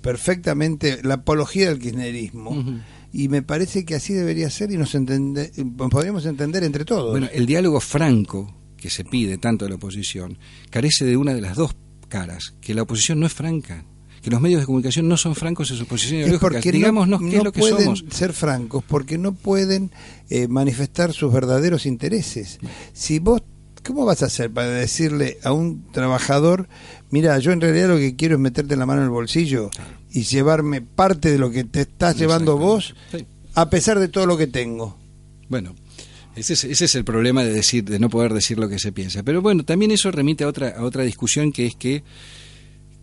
perfectamente 0.00 1.00
la 1.02 1.14
apología 1.14 1.68
del 1.68 1.78
kirchnerismo. 1.78 2.82
Y 3.12 3.28
me 3.28 3.42
parece 3.42 3.84
que 3.84 3.96
así 3.96 4.12
debería 4.12 4.50
ser 4.50 4.70
y 4.70 4.76
nos 4.76 4.94
entende, 4.94 5.50
podríamos 5.90 6.26
entender 6.26 6.62
entre 6.62 6.84
todos. 6.84 7.10
Bueno, 7.10 7.28
el 7.32 7.44
diálogo 7.44 7.80
franco 7.80 8.54
que 8.76 8.88
se 8.88 9.04
pide 9.04 9.36
tanto 9.38 9.64
de 9.64 9.70
la 9.70 9.76
oposición 9.76 10.38
carece 10.70 11.04
de 11.04 11.16
una 11.16 11.34
de 11.34 11.40
las 11.40 11.56
dos 11.56 11.74
caras, 12.08 12.54
que 12.60 12.74
la 12.74 12.82
oposición 12.82 13.20
no 13.20 13.26
es 13.26 13.32
franca, 13.32 13.84
que 14.22 14.30
los 14.30 14.40
medios 14.40 14.60
de 14.60 14.66
comunicación 14.66 15.08
no 15.08 15.16
son 15.16 15.34
francos 15.34 15.70
en 15.70 15.76
su 15.78 15.86
posición 15.86 16.20
es 16.20 16.26
ideológica. 16.26 16.50
porque 16.60 16.72
Digámonos 16.72 17.20
no, 17.22 17.30
qué 17.30 17.36
no 17.36 17.38
es 17.40 17.44
lo 17.44 17.52
que 17.52 17.60
pueden 17.60 17.84
somos. 17.84 18.04
ser 18.10 18.32
francos, 18.32 18.84
porque 18.86 19.16
no 19.18 19.32
pueden 19.32 19.90
eh, 20.28 20.46
manifestar 20.48 21.12
sus 21.12 21.32
verdaderos 21.32 21.86
intereses. 21.86 22.58
Si 22.92 23.18
vos, 23.18 23.42
¿cómo 23.84 24.04
vas 24.04 24.22
a 24.22 24.26
hacer 24.26 24.50
para 24.50 24.68
decirle 24.68 25.38
a 25.42 25.52
un 25.52 25.84
trabajador, 25.92 26.68
mira, 27.10 27.38
yo 27.38 27.52
en 27.52 27.60
realidad 27.62 27.88
lo 27.88 27.96
que 27.96 28.14
quiero 28.16 28.34
es 28.34 28.40
meterte 28.40 28.76
la 28.76 28.84
mano 28.86 29.00
en 29.00 29.04
el 29.06 29.10
bolsillo 29.10 29.70
y 30.12 30.22
llevarme 30.22 30.82
parte 30.82 31.30
de 31.30 31.38
lo 31.38 31.50
que 31.50 31.64
te 31.64 31.80
estás 31.82 32.16
llevando 32.18 32.58
vos, 32.58 32.94
Sí. 33.12 33.24
a 33.54 33.70
pesar 33.70 33.98
de 34.00 34.08
todo 34.08 34.26
lo 34.26 34.36
que 34.36 34.46
tengo? 34.46 34.98
Bueno, 35.48 35.74
ese 36.36 36.52
es, 36.52 36.64
ese 36.64 36.84
es 36.84 36.94
el 36.94 37.04
problema 37.04 37.42
de 37.42 37.52
decir, 37.52 37.84
de 37.84 37.98
no 37.98 38.10
poder 38.10 38.34
decir 38.34 38.58
lo 38.58 38.68
que 38.68 38.78
se 38.78 38.92
piensa. 38.92 39.22
Pero 39.22 39.40
bueno, 39.40 39.64
también 39.64 39.90
eso 39.92 40.10
remite 40.10 40.44
a 40.44 40.48
otra, 40.48 40.68
a 40.76 40.82
otra 40.84 41.04
discusión 41.04 41.52
que 41.52 41.66
es 41.66 41.74
que 41.74 42.02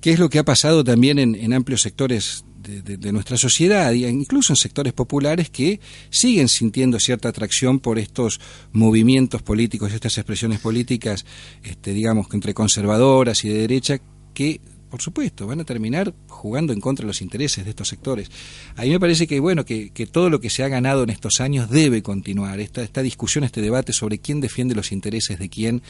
qué 0.08 0.14
es 0.14 0.20
lo 0.20 0.30
que 0.30 0.40
ha 0.40 0.46
pasado 0.46 0.86
también 0.86 1.20
en, 1.20 1.52
amplios 1.52 1.82
sectores 1.82 2.46
de, 2.60 3.12
nuestra 3.12 3.36
sociedad, 3.36 3.92
e 3.92 4.10
incluso 4.10 4.54
en 4.54 4.56
sectores 4.56 4.94
populares 4.94 5.50
que 5.50 5.82
siguen 6.10 6.48
sintiendo 6.48 6.98
cierta 6.98 7.28
atracción 7.28 7.82
por 7.82 8.00
estos 8.00 8.40
movimientos 8.72 9.42
políticos, 9.42 9.92
estas 9.92 10.18
expresiones 10.18 10.62
políticas, 10.62 11.26
este, 11.62 11.92
digamos, 11.92 12.30
que 12.30 12.38
entre 12.38 12.54
conservadoras 12.54 13.44
y 13.44 13.50
de 13.50 13.60
derecha, 13.60 14.00
que 14.34 14.62
por 14.90 15.02
supuesto, 15.02 15.46
van 15.46 15.60
a 15.60 15.66
terminar 15.66 16.14
jugando 16.30 16.72
en 16.72 16.80
contra 16.80 17.04
de 17.04 17.08
los 17.08 17.22
intereses 17.22 17.66
de 17.66 17.72
estos 17.72 17.90
sectores. 17.90 18.32
A 18.78 18.84
mí 18.84 18.92
me 18.92 19.02
parece 19.02 19.28
que, 19.28 19.42
bueno, 19.42 19.66
que, 19.66 19.90
que 19.90 20.08
todo 20.08 20.30
lo 20.30 20.40
que 20.40 20.50
se 20.50 20.64
ha 20.64 20.70
ganado 20.70 21.04
en 21.04 21.10
estos 21.10 21.42
años 21.42 21.70
debe 21.70 22.02
continuar. 22.02 22.62
Esta 22.62 23.02
discusión, 23.02 23.44
este 23.44 23.60
debate 23.60 23.92
sobre 23.92 24.20
quién 24.20 24.40
defiende 24.40 24.76
los 24.76 24.94
intereses 24.94 25.40
de 25.40 25.50
quién, 25.50 25.82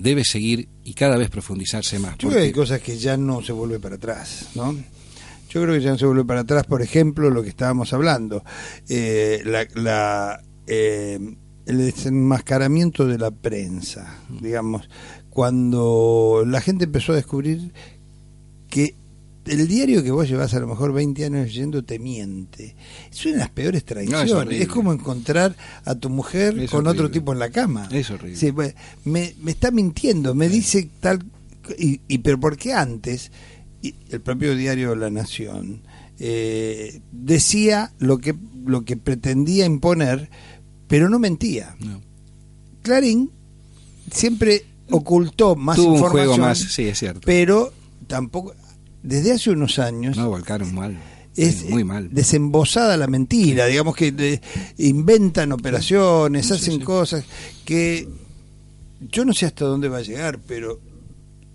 debe 0.00 0.24
seguir 0.24 0.68
y 0.84 0.94
cada 0.94 1.16
vez 1.16 1.30
profundizarse 1.30 1.98
más. 1.98 2.18
Yo 2.18 2.28
creo 2.28 2.40
que 2.40 2.46
hay 2.46 2.52
cosas 2.52 2.80
que 2.80 2.98
ya 2.98 3.16
no 3.16 3.42
se 3.42 3.52
vuelve 3.52 3.78
para 3.78 3.96
atrás, 3.96 4.48
¿no? 4.54 4.72
Yo 4.72 5.62
creo 5.62 5.74
que 5.74 5.80
ya 5.80 5.90
no 5.90 5.98
se 5.98 6.06
vuelve 6.06 6.24
para 6.24 6.40
atrás, 6.40 6.64
por 6.66 6.80
ejemplo, 6.80 7.28
lo 7.30 7.42
que 7.42 7.48
estábamos 7.48 7.92
hablando, 7.92 8.44
eh, 8.88 9.42
la, 9.44 9.66
la, 9.74 10.42
eh, 10.66 11.18
el 11.66 11.78
desenmascaramiento 11.78 13.06
de 13.06 13.18
la 13.18 13.30
prensa, 13.30 14.18
digamos, 14.40 14.88
cuando 15.28 16.44
la 16.46 16.60
gente 16.60 16.84
empezó 16.84 17.12
a 17.12 17.16
descubrir 17.16 17.72
que 18.68 18.94
el 19.50 19.68
diario 19.68 20.02
que 20.02 20.10
vos 20.10 20.28
llevas 20.28 20.54
a 20.54 20.60
lo 20.60 20.66
mejor 20.66 20.92
20 20.92 21.24
años 21.24 21.46
leyendo 21.46 21.84
te 21.84 21.98
miente. 21.98 22.76
Es 23.10 23.24
una 23.24 23.34
de 23.34 23.40
las 23.40 23.50
peores 23.50 23.84
traiciones. 23.84 24.60
es 24.60 24.68
como 24.68 24.92
encontrar 24.92 25.56
a 25.84 25.94
tu 25.94 26.08
mujer 26.08 26.58
Es 26.58 26.70
con 26.70 26.86
otro 26.86 27.10
tipo 27.10 27.32
en 27.32 27.38
la 27.38 27.50
cama. 27.50 27.88
Es 27.90 28.10
horrible. 28.10 28.36
Sí, 28.36 28.52
me, 29.04 29.34
me 29.42 29.50
está 29.50 29.70
mintiendo, 29.70 30.34
me 30.34 30.48
dice 30.48 30.88
tal... 31.00 31.24
Y, 31.78 32.00
y 32.08 32.18
pero 32.18 32.40
porque 32.40 32.72
antes, 32.72 33.30
y 33.82 33.94
el 34.10 34.20
propio 34.20 34.56
diario 34.56 34.94
La 34.94 35.10
Nación 35.10 35.82
eh, 36.18 37.00
decía 37.12 37.92
lo 37.98 38.18
que, 38.18 38.34
lo 38.66 38.84
que 38.84 38.96
pretendía 38.96 39.66
imponer, 39.66 40.30
pero 40.86 41.08
no 41.08 41.18
mentía. 41.18 41.76
No. 41.80 42.00
Clarín 42.82 43.30
siempre 44.10 44.64
ocultó 44.90 45.56
más 45.56 45.76
Tuvo 45.76 45.94
un 45.94 46.00
juego 46.00 46.36
más, 46.36 46.58
sí, 46.58 46.84
es 46.88 46.98
cierto. 46.98 47.20
pero 47.24 47.72
tampoco 48.06 48.54
desde 49.02 49.32
hace 49.32 49.50
unos 49.50 49.78
años 49.78 50.16
No, 50.16 50.28
volcaron 50.28 50.74
mal. 50.74 50.98
es 51.36 51.64
muy 51.68 51.84
mal. 51.84 52.08
desembosada 52.12 52.96
la 52.96 53.06
mentira, 53.06 53.66
digamos 53.66 53.94
que 53.96 54.12
de- 54.12 54.40
inventan 54.78 55.52
operaciones, 55.52 56.46
Sí, 56.46 56.52
hacen 56.54 56.74
sí. 56.74 56.80
cosas 56.80 57.24
que 57.64 58.08
yo 59.10 59.24
no 59.24 59.32
sé 59.32 59.46
hasta 59.46 59.64
dónde 59.64 59.88
va 59.88 59.98
a 59.98 60.02
llegar, 60.02 60.38
pero 60.46 60.78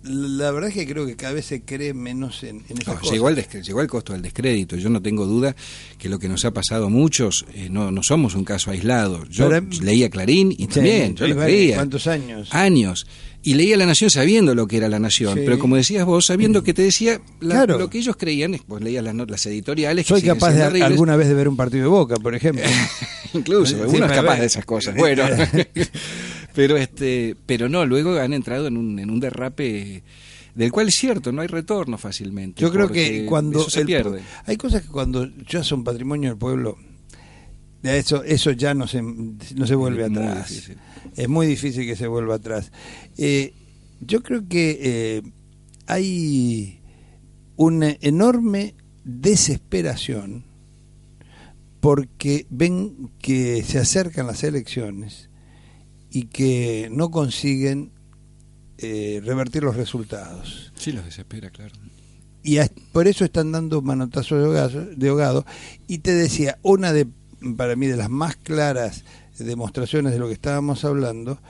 la 0.08 0.50
verdad 0.52 0.68
es 0.70 0.74
que 0.74 0.86
creo 0.86 1.06
que 1.06 1.16
cada 1.16 1.32
vez 1.34 1.46
se 1.46 1.62
cree 1.62 1.92
menos 1.94 2.42
en, 2.42 2.62
en 2.68 2.78
esas 2.78 2.86
No, 2.94 2.94
cosas. 3.00 3.12
llegó, 3.12 3.28
el 3.28 3.36
descre- 3.36 3.62
llegó 3.62 3.86
costo 3.86 4.12
del 4.12 4.22
descrédito. 4.22 4.76
Yo 4.76 4.88
no 4.88 5.02
tengo 5.02 5.26
duda 5.26 5.54
que 5.98 6.08
lo 6.08 6.18
que 6.18 6.28
nos 6.28 6.44
ha 6.44 6.52
pasado 6.52 6.86
a 6.86 6.88
muchos, 6.88 7.44
eh, 7.54 7.68
no, 7.70 7.90
no 7.90 8.02
somos 8.02 8.34
un 8.34 8.44
caso 8.44 8.70
aislado. 8.70 9.24
Yo 9.28 9.46
Para- 9.48 9.64
leía 9.82 10.08
Clarín 10.10 10.52
y 10.52 10.56
Sí, 10.64 10.66
también, 10.66 11.14
yo 11.16 11.26
lo 11.28 11.36
vale, 11.36 11.52
creía. 11.52 11.76
¿Cuántos 11.76 12.06
años? 12.06 12.48
Años. 12.52 13.06
Y 13.42 13.54
leía 13.54 13.76
La 13.76 13.86
Nación 13.86 14.10
sabiendo 14.10 14.56
lo 14.56 14.66
que 14.66 14.76
era 14.78 14.88
La 14.88 14.98
Nación. 14.98 15.34
Sí. 15.34 15.42
Pero 15.44 15.58
como 15.60 15.76
decías 15.76 16.04
vos, 16.04 16.26
sabiendo 16.26 16.64
que 16.64 16.74
te 16.74 16.82
decía 16.82 17.20
la- 17.40 17.54
Claro. 17.54 17.78
lo 17.78 17.88
que 17.90 17.98
ellos 17.98 18.16
creían, 18.16 18.58
vos 18.66 18.80
leías 18.82 19.04
las, 19.04 19.14
las 19.14 19.46
editoriales. 19.46 20.04
que 20.04 20.08
Soy 20.08 20.20
siguen 20.22 20.34
capaz 20.34 20.52
de 20.52 20.62
horribles. 20.64 20.82
alguna 20.90 21.14
vez 21.16 21.28
de 21.28 21.34
ver 21.34 21.48
un 21.48 21.56
partido 21.56 21.82
de 21.84 21.88
Boca, 21.90 22.16
por 22.16 22.34
ejemplo. 22.34 22.64
Incluso, 23.34 23.76
Sí, 23.88 23.96
uno 23.96 24.06
es 24.06 24.12
capaz 24.12 24.40
de 24.40 24.46
esas 24.46 24.64
cosas. 24.64 24.94
Bueno, 24.98 25.22
pero 26.56 26.76
este, 26.76 27.36
pero 27.46 27.68
no, 27.68 27.86
luego 27.86 28.18
han 28.18 28.32
entrado 28.32 28.66
en 28.66 28.76
un, 28.76 28.98
en 28.98 29.10
un 29.10 29.20
derrape 29.20 30.02
del 30.56 30.72
cual 30.72 30.88
es 30.88 30.94
cierto, 30.96 31.30
no 31.30 31.42
hay 31.42 31.48
retorno 31.48 31.98
fácilmente. 31.98 32.60
Yo 32.62 32.72
creo 32.72 32.88
que 32.90 33.26
cuando 33.26 33.60
eso 33.60 33.70
se 33.70 33.80
el- 33.82 33.86
pierde. 33.86 34.22
hay 34.46 34.56
cosas 34.56 34.82
que 34.82 34.88
cuando 34.88 35.28
ya 35.46 35.62
son 35.62 35.84
patrimonio 35.84 36.30
del 36.30 36.38
pueblo, 36.38 36.76
eso 37.82 38.24
eso 38.24 38.50
ya 38.50 38.74
no 38.74 38.88
se 38.88 39.00
no 39.02 39.66
se 39.66 39.74
vuelve 39.76 40.04
Es 40.06 40.10
atrás. 40.10 40.48
difícil. 40.48 40.76
Es 41.14 41.28
muy 41.28 41.46
difícil 41.46 41.86
que 41.86 41.94
se 41.94 42.06
vuelva 42.08 42.34
atrás. 42.36 42.72
Eh, 43.16 43.52
yo 44.00 44.22
creo 44.22 44.48
que 44.48 44.78
eh, 44.82 45.22
hay 45.86 46.80
una 47.56 47.96
enorme 48.00 48.74
desesperación 49.04 50.44
porque 51.80 52.46
ven 52.50 53.10
que 53.20 53.62
se 53.62 53.78
acercan 53.78 54.26
las 54.26 54.42
elecciones 54.42 55.28
y 56.10 56.24
que 56.26 56.88
no 56.92 57.10
consiguen 57.10 57.90
eh, 58.78 59.20
revertir 59.24 59.62
los 59.62 59.76
resultados 59.76 60.72
Sí, 60.76 60.92
los 60.92 61.04
desespera, 61.04 61.50
claro. 61.50 61.74
y 62.42 62.58
a- 62.58 62.70
por 62.92 63.06
eso 63.08 63.24
están 63.24 63.52
dando 63.52 63.80
manotazos 63.82 64.38
de 64.38 64.44
ahogado, 64.46 64.84
de 64.84 65.08
ahogado. 65.08 65.46
Y 65.88 65.98
te 65.98 66.12
decía, 66.14 66.58
una 66.62 66.92
de, 66.92 67.06
para 67.56 67.74
mí, 67.76 67.86
de 67.86 67.96
las 67.96 68.10
más 68.10 68.36
claras 68.36 69.04
demostraciones 69.38 70.12
de 70.12 70.18
lo 70.18 70.26
que 70.28 70.34
estábamos 70.34 70.84
hablando, 70.84 71.40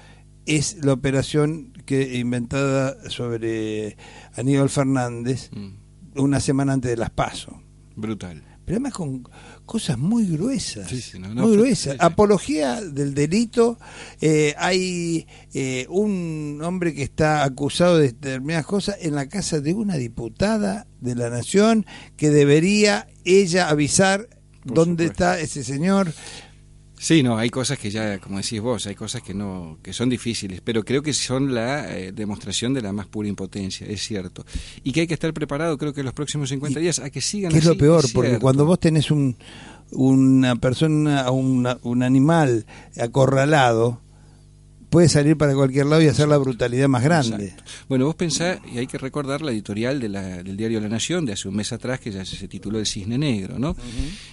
es 0.46 0.84
la 0.84 0.92
operación 0.92 1.72
que 1.84 2.18
inventada 2.18 3.10
sobre 3.10 3.96
Aníbal 4.36 4.68
Fernández 4.70 5.50
Mm, 5.52 6.20
una 6.20 6.40
semana 6.40 6.72
antes 6.72 6.90
de 6.92 6.96
las 6.96 7.10
PASO. 7.10 7.60
brutal. 7.96 8.42
Pero 8.66 8.76
además 8.76 8.92
con 8.94 9.23
cosas 9.64 9.96
muy 9.96 10.26
gruesas. 10.26 10.90
Sí, 10.90 11.00
sí, 11.00 11.18
no, 11.18 11.32
no, 11.32 11.46
muy 11.46 11.56
gruesas. 11.56 11.92
sí. 11.94 11.99
Apología 12.00 12.82
del 12.82 13.14
delito. 13.14 13.78
eh, 14.20 14.54
hay 14.58 15.26
eh, 15.54 15.87
un 15.88 16.61
hombre 16.62 16.92
que 16.92 17.04
está 17.04 17.44
acusado 17.44 17.96
de 17.96 18.08
determinadas 18.08 18.66
cosas 18.66 18.96
en 19.00 19.14
la 19.14 19.28
casa 19.28 19.61
de 19.61 19.73
una 19.73 19.96
diputada 19.96 20.87
de 21.00 21.14
la 21.14 21.30
Nación 21.30 21.87
que 22.16 22.30
debería 22.30 23.06
ella 23.25 23.68
avisar 23.70 24.28
Por 24.64 24.75
dónde 24.75 25.04
supuesto. 25.04 25.25
está 25.25 25.40
ese 25.40 25.62
señor. 25.64 26.12
Sí, 26.98 27.22
no, 27.22 27.36
hay 27.36 27.50
cosas 27.50 27.78
que 27.78 27.90
ya, 27.90 28.18
como 28.18 28.38
decís 28.38 28.60
vos, 28.60 28.86
hay 28.86 28.94
cosas 28.94 29.22
que 29.22 29.34
no, 29.34 29.78
que 29.82 29.92
son 29.92 30.08
difíciles, 30.08 30.60
pero 30.64 30.82
creo 30.82 31.02
que 31.02 31.12
son 31.12 31.54
la 31.54 31.94
eh, 31.96 32.12
demostración 32.12 32.72
de 32.72 32.80
la 32.80 32.92
más 32.92 33.06
pura 33.06 33.28
impotencia, 33.28 33.86
es 33.86 34.00
cierto. 34.02 34.46
Y 34.82 34.92
que 34.92 35.02
hay 35.02 35.06
que 35.06 35.14
estar 35.14 35.32
preparado, 35.34 35.76
creo 35.76 35.92
que 35.92 36.00
en 36.00 36.06
los 36.06 36.14
próximos 36.14 36.48
50 36.48 36.78
Y- 36.78 36.82
días, 36.82 36.98
a 36.98 37.10
que 37.10 37.20
sigan 37.20 37.54
es 37.54 37.64
lo 37.66 37.76
peor, 37.76 38.04
porque 38.14 38.38
cuando 38.38 38.64
vos 38.64 38.80
tenés 38.80 39.10
un, 39.10 39.36
una 39.92 40.56
persona, 40.56 41.30
un 41.30 42.02
animal 42.02 42.64
acorralado, 42.98 44.00
puede 44.96 45.10
salir 45.10 45.36
para 45.36 45.54
cualquier 45.54 45.84
lado 45.84 46.00
y 46.00 46.06
hacer 46.06 46.26
la 46.26 46.38
brutalidad 46.38 46.88
más 46.88 47.02
grande. 47.04 47.48
Exacto. 47.48 47.70
Bueno, 47.86 48.06
vos 48.06 48.14
pensá, 48.14 48.58
y 48.72 48.78
hay 48.78 48.86
que 48.86 48.96
recordar 48.96 49.42
la 49.42 49.52
editorial 49.52 50.00
de 50.00 50.08
la- 50.08 50.42
del 50.42 50.56
diario 50.56 50.80
La 50.80 50.88
Nación 50.88 51.26
de 51.26 51.34
hace 51.34 51.48
un 51.48 51.54
mes 51.56 51.70
atrás, 51.70 52.00
que 52.00 52.10
ya 52.10 52.24
se 52.24 52.48
tituló 52.48 52.78
El 52.78 52.86
Cisne 52.86 53.18
Negro, 53.18 53.58
¿no? 53.58 53.76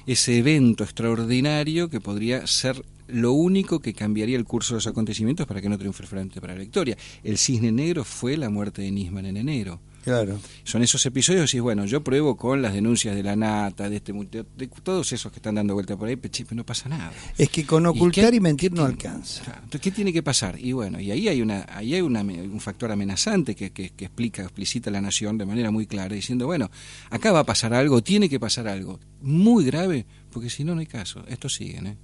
Ese 0.07 0.37
evento 0.37 0.85
extraordinario 0.85 1.89
que 1.89 1.99
podría 1.99 2.47
ser 2.47 2.81
lo 3.09 3.33
único 3.33 3.81
que 3.81 3.93
cambiaría 3.93 4.37
el 4.37 4.45
curso 4.45 4.73
de 4.73 4.77
los 4.77 4.87
acontecimientos 4.87 5.45
para 5.45 5.59
que 5.59 5.67
no 5.67 5.77
triunfe 5.77 6.03
el 6.03 6.07
Frente 6.07 6.39
para 6.39 6.53
la 6.53 6.59
Victoria. 6.61 6.95
El 7.25 7.37
Cisne 7.37 7.73
Negro 7.73 8.05
fue 8.05 8.37
la 8.37 8.49
muerte 8.49 8.83
de 8.83 8.91
Nisman 8.91 9.25
en 9.25 9.35
enero. 9.35 9.81
Claro. 10.03 10.37
Son 10.65 10.83
esos 10.83 11.05
episodios 11.05 11.53
y 11.53 11.59
bueno, 11.61 11.85
yo 11.85 12.03
pruebo 12.03 12.35
con 12.35 12.61
las 12.61 12.73
denuncias 12.73 13.15
de 13.15 13.23
la 13.23 13.37
nata, 13.37 13.89
de 13.89 13.95
este 13.97 14.11
de, 14.11 14.45
de 14.57 14.67
todos 14.67 15.13
esos 15.13 15.31
que 15.31 15.37
están 15.37 15.55
dando 15.55 15.73
vuelta 15.73 15.95
por 15.95 16.09
ahí, 16.09 16.17
pero 16.17 16.31
no 16.51 16.65
pasa 16.65 16.89
nada. 16.89 17.13
Es 17.37 17.49
que 17.49 17.65
con 17.65 17.83
¿Y 17.83 17.87
ocultar 17.87 18.33
y 18.33 18.41
mentir 18.41 18.71
no 18.71 18.85
tiene? 18.85 18.91
alcanza. 18.91 19.43
Claro, 19.43 19.59
Entonces, 19.63 19.81
¿qué 19.81 19.91
tiene 19.91 20.11
que 20.11 20.21
pasar? 20.21 20.59
Y 20.59 20.73
bueno, 20.73 20.99
y 20.99 21.11
ahí 21.11 21.29
hay 21.29 21.41
una, 21.41 21.65
ahí 21.69 21.95
hay 21.95 22.01
una, 22.01 22.21
un 22.21 22.59
factor 22.59 22.91
amenazante 22.91 23.55
que, 23.55 23.71
que, 23.71 23.91
que 23.91 24.05
explica, 24.05 24.43
explicita 24.43 24.91
la 24.91 24.99
nación 24.99 25.37
de 25.37 25.45
manera 25.45 25.71
muy 25.71 25.87
clara, 25.87 26.13
diciendo, 26.13 26.47
bueno, 26.47 26.69
acá 27.09 27.31
va 27.31 27.39
a 27.39 27.45
pasar 27.45 27.73
algo, 27.73 28.03
tiene 28.03 28.27
que 28.27 28.39
pasar 28.41 28.67
algo 28.67 28.99
muy 29.21 29.63
grave, 29.63 30.05
porque 30.31 30.49
si 30.49 30.65
no, 30.65 30.73
no 30.75 30.81
hay 30.81 30.87
caso. 30.87 31.23
Esto 31.29 31.47
sigue, 31.47 31.77
¿eh? 31.77 31.97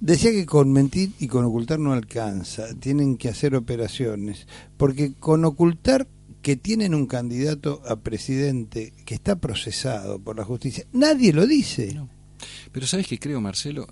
Decía 0.00 0.30
que 0.30 0.46
con 0.46 0.72
mentir 0.72 1.10
y 1.18 1.26
con 1.28 1.44
ocultar 1.44 1.78
no 1.78 1.92
alcanza, 1.92 2.74
tienen 2.80 3.18
que 3.18 3.28
hacer 3.28 3.54
operaciones, 3.54 4.46
porque 4.78 5.12
con 5.12 5.44
ocultar 5.44 6.08
que 6.42 6.56
tienen 6.56 6.94
un 6.94 7.06
candidato 7.06 7.82
a 7.86 7.96
presidente 8.00 8.92
que 9.04 9.14
está 9.14 9.36
procesado 9.36 10.18
por 10.18 10.36
la 10.36 10.44
justicia, 10.44 10.84
nadie 10.92 11.32
lo 11.32 11.46
dice. 11.46 11.92
No. 11.94 12.08
Pero 12.72 12.86
¿sabes 12.86 13.06
qué 13.06 13.18
creo, 13.18 13.40
Marcelo? 13.40 13.86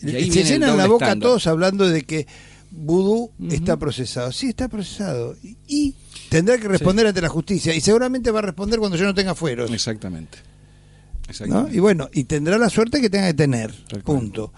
Y 0.00 0.10
Se 0.10 0.16
ahí 0.16 0.30
llenan 0.30 0.76
la 0.76 0.86
boca 0.86 1.06
estándar. 1.06 1.28
todos 1.28 1.46
hablando 1.46 1.88
de 1.88 2.02
que 2.02 2.26
Vudú 2.70 3.32
está 3.50 3.78
procesado. 3.78 4.30
Sí, 4.30 4.48
está 4.50 4.68
procesado. 4.68 5.34
Y, 5.42 5.56
y 5.66 5.94
tendrá 6.28 6.58
que 6.58 6.68
responder 6.68 7.06
ante 7.06 7.22
la 7.22 7.30
justicia. 7.30 7.74
Y 7.74 7.80
seguramente 7.80 8.30
va 8.30 8.40
a 8.40 8.42
responder 8.42 8.78
cuando 8.78 8.96
yo 8.98 9.04
no 9.06 9.14
tenga 9.14 9.34
fueros. 9.34 9.70
Exactamente. 9.72 10.38
Y 11.72 11.78
bueno, 11.78 12.08
y 12.12 12.24
tendrá 12.24 12.56
la 12.58 12.70
suerte 12.70 13.00
que 13.00 13.10
tenga 13.10 13.26
que 13.28 13.34
tener. 13.34 13.74
Punto. 14.04 14.52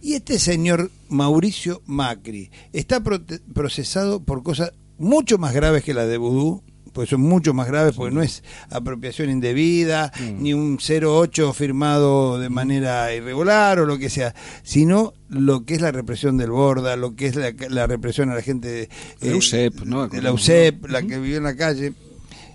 Y 0.00 0.14
este 0.14 0.38
señor 0.38 0.90
Mauricio 1.08 1.82
Macri 1.86 2.50
está 2.72 3.00
prote- 3.02 3.40
procesado 3.52 4.20
por 4.22 4.42
cosas 4.42 4.72
mucho 4.98 5.38
más 5.38 5.54
graves 5.54 5.82
que 5.84 5.94
las 5.94 6.08
de 6.08 6.16
Vudú, 6.18 6.62
porque 6.92 7.10
son 7.10 7.20
mucho 7.20 7.52
más 7.52 7.66
graves, 7.66 7.94
porque 7.94 8.14
no 8.14 8.22
es 8.22 8.42
apropiación 8.70 9.28
indebida, 9.28 10.10
Mm. 10.18 10.42
ni 10.42 10.54
un 10.54 10.78
08 10.78 11.52
firmado 11.52 12.38
de 12.38 12.48
manera 12.48 13.14
irregular 13.14 13.78
o 13.80 13.84
lo 13.86 13.98
que 13.98 14.08
sea, 14.08 14.34
sino 14.62 15.12
lo 15.28 15.66
que 15.66 15.74
es 15.74 15.82
la 15.82 15.92
represión 15.92 16.38
del 16.38 16.50
Borda, 16.50 16.96
lo 16.96 17.14
que 17.14 17.26
es 17.26 17.36
la, 17.36 17.52
la 17.68 17.86
represión 17.86 18.30
a 18.30 18.34
la 18.34 18.40
gente 18.40 18.68
de, 18.68 18.88
la 19.20 19.36
USEP, 19.36 19.82
¿no? 19.84 20.08
de 20.08 20.22
la 20.22 20.32
USEP, 20.32 20.86
la 20.86 21.02
que 21.02 21.18
vivió 21.18 21.36
en 21.36 21.42
la 21.44 21.54
calle, 21.54 21.92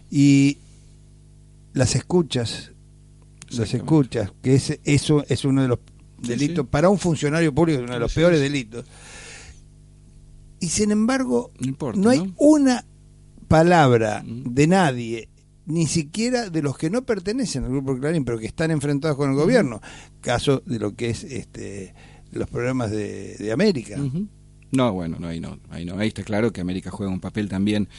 y 0.09 0.57
las 1.73 1.95
escuchas, 1.95 2.71
las 3.51 3.73
escuchas, 3.75 4.31
que 4.41 4.55
es, 4.55 4.79
eso 4.85 5.23
es 5.29 5.45
uno 5.45 5.61
de 5.61 5.67
los 5.67 5.79
delitos, 6.17 6.65
sí. 6.65 6.69
para 6.71 6.89
un 6.89 6.97
funcionario 6.97 7.53
público 7.53 7.79
es 7.79 7.83
uno 7.83 7.93
de 7.93 7.99
los 7.99 8.13
peores 8.13 8.39
delitos. 8.39 8.85
Y 10.61 10.69
sin 10.69 10.91
embargo, 10.91 11.51
No 11.59 11.67
importa, 11.67 11.99
no 11.99 12.09
hay 12.09 12.19
¿no? 12.19 12.33
una 12.37 12.85
palabra 13.49 14.23
Mm. 14.25 14.53
de 14.53 14.67
nadie, 14.67 15.29
ni 15.65 15.87
siquiera 15.87 16.49
de 16.49 16.61
los 16.61 16.77
que 16.77 16.89
no 16.89 17.03
pertenecen 17.03 17.63
al 17.65 17.71
grupo 17.71 17.97
Clarín, 17.99 18.23
pero 18.25 18.39
que 18.39 18.45
están 18.47 18.71
enfrentados 18.71 19.17
con 19.17 19.29
el 19.31 19.35
gobierno. 19.35 19.81
Caso 20.21 20.61
de 20.65 20.79
lo 20.79 20.95
que 20.95 21.09
es 21.09 21.23
este 21.25 21.93
los 22.31 22.47
programas 22.49 22.91
de, 22.91 23.35
de 23.37 23.51
América. 23.51 23.97
No, 24.71 24.93
bueno, 24.93 25.17
no, 25.19 25.27
ahí 25.27 25.41
no, 25.41 25.59
ahí 25.69 25.83
no. 25.83 25.97
Ahí 25.99 26.07
está 26.07 26.23
claro 26.23 26.53
que 26.53 26.61
América 26.61 26.89
juega 26.91 27.11
un 27.11 27.19
papel 27.19 27.49
también 27.49 27.89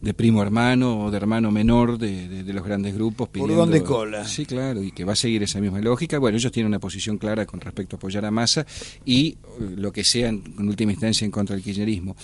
de 0.00 0.14
primo 0.14 0.42
hermano 0.42 1.04
o 1.04 1.10
de 1.10 1.16
hermano 1.16 1.50
menor 1.50 1.98
de, 1.98 2.28
de- 2.28 2.42
de 2.44 2.52
los 2.52 2.64
grandes 2.64 2.94
grupos. 2.94 3.28
Por 3.28 3.42
pidiendo- 3.48 3.56
donde 3.56 3.82
cola. 3.82 4.24
Sí, 4.24 4.44
claro, 4.46 4.82
y 4.82 4.92
que 4.92 5.04
va 5.04 5.14
a 5.14 5.16
seguir 5.16 5.42
esa 5.42 5.60
misma 5.60 5.80
lógica. 5.80 6.18
Bueno, 6.18 6.36
ellos 6.38 6.52
tienen 6.52 6.68
una 6.68 6.78
posición 6.78 7.18
clara 7.18 7.46
con 7.46 7.60
respecto 7.60 7.96
a 7.96 7.98
apoyar 7.98 8.24
a 8.24 8.30
Massa 8.30 8.66
y 9.04 9.28
eh, 9.28 9.36
lo 9.76 9.92
que 9.92 10.04
sea 10.04 10.28
en, 10.28 10.42
en 10.58 10.68
última 10.68 10.92
instancia 10.92 11.24
en 11.24 11.30
contra 11.30 11.56
del 11.56 11.64
kirchnerismo. 11.64 12.14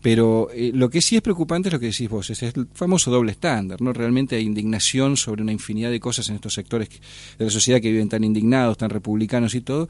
Pero 0.00 0.48
eh, 0.54 0.70
lo 0.74 0.88
que 0.88 1.00
sí 1.00 1.16
es 1.16 1.22
preocupante 1.22 1.68
es 1.68 1.72
lo 1.72 1.80
que 1.80 1.86
decís 1.86 2.08
vos, 2.08 2.30
es 2.30 2.42
el 2.42 2.68
famoso 2.72 3.10
doble 3.10 3.32
estándar, 3.32 3.80
¿no? 3.82 3.92
Realmente 3.92 4.36
hay 4.36 4.44
indignación 4.44 5.16
sobre 5.16 5.42
una 5.42 5.52
infinidad 5.52 5.90
de 5.90 5.98
cosas 6.00 6.28
en 6.28 6.36
estos 6.36 6.54
sectores 6.54 6.88
de 7.38 7.44
la 7.44 7.50
sociedad 7.50 7.80
que 7.80 7.90
viven 7.90 8.08
tan 8.08 8.22
indignados, 8.24 8.78
tan 8.78 8.90
republicanos 8.90 9.54
y 9.54 9.60
todo, 9.60 9.88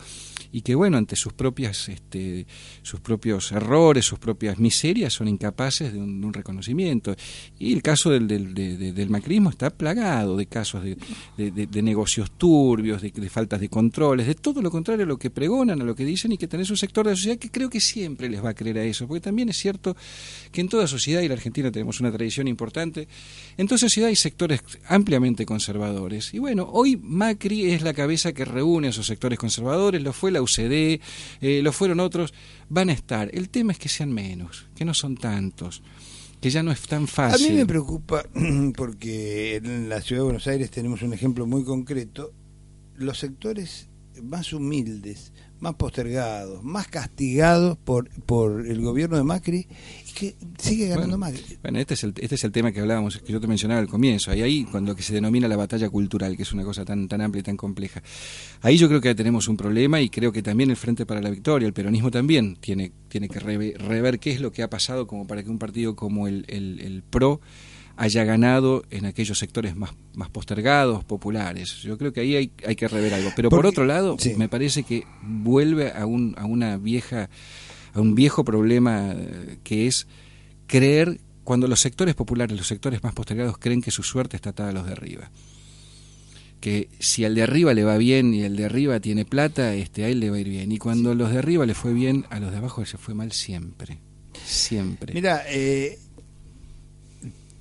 y 0.51 0.63
que 0.63 0.75
bueno, 0.75 0.97
ante 0.97 1.15
sus 1.15 1.35
propias, 1.35 1.89
este, 1.91 2.47
sus 2.83 3.01
propios 3.01 3.53
errores, 3.53 4.07
sus 4.07 4.19
propias 4.19 4.59
miserias, 4.59 5.13
son 5.13 5.29
incapaces 5.29 5.93
de 5.93 5.99
un, 5.99 6.21
de 6.23 6.27
un 6.27 6.33
reconocimiento. 6.33 7.15
Y 7.61 7.73
el 7.73 7.83
caso 7.83 8.11
del, 8.11 8.29
del, 8.29 8.55
de- 8.55 8.77
de- 8.77 8.93
del 8.93 9.11
macrismo 9.11 9.51
está 9.51 9.71
plagado 9.71 10.37
de 10.37 10.47
casos 10.47 10.85
de, 10.85 10.97
de- 11.37 11.67
de- 11.67 11.83
negocios 11.83 12.31
turbios, 12.31 13.03
de, 13.03 13.11
faltas 13.29 13.61
de 13.61 13.69
controles, 13.69 14.29
de 14.29 14.37
todo 14.37 14.63
lo 14.63 14.71
contrario 14.71 15.05
a 15.05 15.09
lo 15.09 15.19
que 15.19 15.31
pregonan, 15.31 15.81
a 15.83 15.85
lo 15.85 15.95
que 15.97 16.05
dicen, 16.05 16.31
y 16.31 16.39
que 16.39 16.47
tenés 16.47 16.71
un 16.71 16.77
sector 16.77 17.05
de 17.07 17.13
la 17.13 17.17
sociedad 17.17 17.37
que 17.39 17.51
creo 17.51 17.69
que 17.69 17.81
siempre 17.81 18.29
les 18.29 18.45
va 18.45 18.51
a 18.51 18.55
creer 18.55 18.79
a 18.79 18.85
eso, 18.85 19.09
porque 19.09 19.21
también 19.23 19.49
es 19.49 19.57
cierto 19.57 19.97
que 20.53 20.61
en 20.61 20.69
toda 20.69 20.87
sociedad, 20.87 21.21
y 21.23 21.27
la 21.29 21.35
Argentina 21.35 21.73
tenemos 21.73 21.99
una 21.99 22.13
tradición 22.13 22.47
importante, 22.47 23.09
en 23.57 23.67
toda 23.67 23.79
sociedad 23.79 24.09
hay 24.09 24.17
sectores 24.17 24.61
ampliamente 24.87 25.45
conservadores. 25.45 26.33
Y 26.35 26.39
bueno, 26.39 26.69
hoy 26.73 26.97
Macri 26.97 27.73
es 27.73 27.83
la 27.83 27.93
cabeza 27.93 28.33
que 28.33 28.45
reúne 28.45 28.87
a 28.87 28.91
esos 28.91 29.07
sectores 29.07 29.37
conservadores, 29.39 30.01
lo 30.03 30.13
fue 30.13 30.31
la 30.31 30.43
UCD, 30.43 31.01
eh, 31.41 31.61
lo 31.63 31.73
fueron 31.73 31.99
otros, 31.99 32.33
van 32.69 32.89
a 32.91 32.93
estar. 32.93 33.31
El 33.33 33.49
tema 33.49 33.73
es 33.73 33.79
que 33.79 33.89
sean 33.89 34.13
menos, 34.13 34.67
que 34.77 34.85
no 34.85 34.95
son 34.95 35.17
tantos. 35.17 35.83
Que 36.41 36.51
ya 36.51 36.63
no 36.63 36.71
es 36.73 36.83
tan 36.83 37.05
A 37.05 37.07
fácil. 37.07 37.51
mí 37.53 37.57
me 37.57 37.67
preocupa 37.67 38.25
porque 38.77 39.57
en 39.57 39.89
la 39.89 40.01
ciudad 40.01 40.21
de 40.23 40.25
Buenos 40.25 40.47
Aires 40.47 40.71
tenemos 40.71 41.03
un 41.03 41.13
ejemplo 41.13 41.47
muy 41.47 41.65
concreto. 41.65 42.33
Los 42.95 43.19
sectores 43.19 43.89
más 44.23 44.53
humildes, 44.53 45.33
más 45.61 45.75
postergados, 45.75 46.63
más 46.63 46.87
castigados 46.89 47.77
por, 47.79 48.09
por 48.23 48.67
el 48.67 48.81
gobierno 48.81 49.17
de 49.17 49.25
Macri 49.25 49.67
y 50.09 50.13
que 50.13 50.37
sigue 50.59 50.89
ganando 50.89 51.19
Bueno, 51.19 51.33
Macri. 51.37 51.59
Bueno, 51.63 51.79
este 51.79 51.95
es, 51.95 52.05
el, 52.05 52.15
este 52.21 52.35
es 52.37 52.45
el 52.45 52.53
tema 52.53 52.73
que 52.73 52.81
hablábamos, 52.81 53.19
que 53.19 53.33
yo 53.33 53.41
te 53.41 53.47
mencionaba 53.47 53.81
al 53.81 53.89
comienzo. 53.89 54.31
Ahí, 54.31 54.43
ahí, 54.43 54.65
cuando 54.65 54.95
que 54.95 55.03
se 55.03 55.15
denomina 55.15 55.49
la 55.49 55.57
batalla 55.57 55.89
cultural, 55.91 56.37
que 56.37 56.43
es 56.43 56.53
una 56.53 56.65
cosa 56.65 56.85
tan, 56.85 57.09
tan 57.09 57.21
amplia 57.21 57.41
y 57.41 57.45
tan 57.45 57.57
compleja. 57.57 58.03
Ahí 58.63 58.77
yo 58.77 58.89
creo 58.89 59.01
que 59.01 59.15
tenemos 59.15 59.49
un 59.49 59.57
problema 59.57 60.01
y 60.01 60.11
creo 60.11 60.33
que 60.33 60.43
también 60.43 60.71
el 60.71 60.77
Frente 60.77 61.07
para 61.07 61.21
la 61.21 61.31
Victoria, 61.31 61.67
el 61.67 61.73
peronismo 61.73 62.11
también, 62.11 62.57
tiene, 62.57 62.93
tiene 63.09 63.29
que 63.29 63.41
reve- 63.41 63.77
rever 63.77 64.19
qué 64.19 64.31
es 64.33 64.41
lo 64.41 64.53
que 64.53 64.63
ha 64.63 64.71
pasado 64.71 65.07
como 65.07 65.27
para 65.27 65.43
que 65.43 65.51
un 65.51 65.59
partido 65.59 65.97
como 65.97 66.29
el, 66.29 66.45
el, 66.49 66.81
el 66.81 67.03
PRO 67.03 67.41
haya 67.99 68.25
ganado 68.25 68.85
en 68.91 69.07
aquellos 69.07 69.39
sectores 69.39 69.75
más, 69.77 69.91
más 70.15 70.31
postergados, 70.31 71.05
populares. 71.05 71.83
Yo 71.83 71.99
creo 71.99 72.13
que 72.13 72.21
ahí 72.21 72.37
hay, 72.37 72.53
hay 72.65 72.77
que 72.77 72.87
rever 72.87 73.13
algo. 73.13 73.31
Pero 73.35 73.51
por 73.51 73.67
otro 73.67 73.85
lado, 73.85 74.17
sí. 74.19 74.35
me 74.37 74.49
parece 74.49 74.85
que 74.85 75.05
vuelve 75.21 75.91
a, 75.91 76.07
un, 76.07 76.35
a 76.39 76.47
una 76.47 76.77
vieja 76.77 77.29
a 77.95 78.01
un 78.01 78.15
viejo 78.15 78.45
problema 78.45 79.13
eh, 79.13 79.59
que 79.65 79.89
es 79.89 80.07
creer 80.67 81.21
cuando 81.43 81.67
los 81.67 81.81
sectores 81.81 82.15
populares, 82.15 82.57
los 82.57 82.69
sectores 82.69 83.03
más 83.03 83.15
postergados 83.15 83.59
creen 83.59 83.83
que 83.83 83.91
su 83.91 84.03
suerte 84.03 84.37
está 84.37 84.51
atada 84.51 84.69
a 84.69 84.73
los 84.73 84.87
de 84.87 84.93
arriba. 84.93 85.31
Que 86.61 86.89
si 86.99 87.25
al 87.25 87.35
de 87.35 87.43
arriba 87.43 87.75
le 87.75 87.85
va 87.85 87.97
bien 87.97 88.35
y 88.35 88.43
el 88.43 88.57
de 88.57 88.67
arriba 88.67 89.01
tiene 89.01 89.25
plata, 89.25 89.75
este 89.75 90.05
a 90.05 90.09
él 90.09 90.21
le 90.21 90.31
va 90.31 90.37
a 90.37 90.41
ir 90.41 90.49
bien. 90.49 90.71
Y 90.71 90.79
cuando 90.79 91.13
a 91.13 91.15
los 91.15 91.33
de 91.33 91.39
arriba 91.39 91.67
le 91.67 91.75
fue 91.75 91.93
bien, 91.93 92.27
a 92.31 92.39
los 92.39 92.53
de 92.53 92.59
abajo 92.59 92.85
se 92.85 92.99
fue 92.99 93.15
mal 93.15 93.33
siempre. 93.33 93.99
Siempre. 94.45 95.15
Mira, 95.15 95.43
eh, 95.49 95.99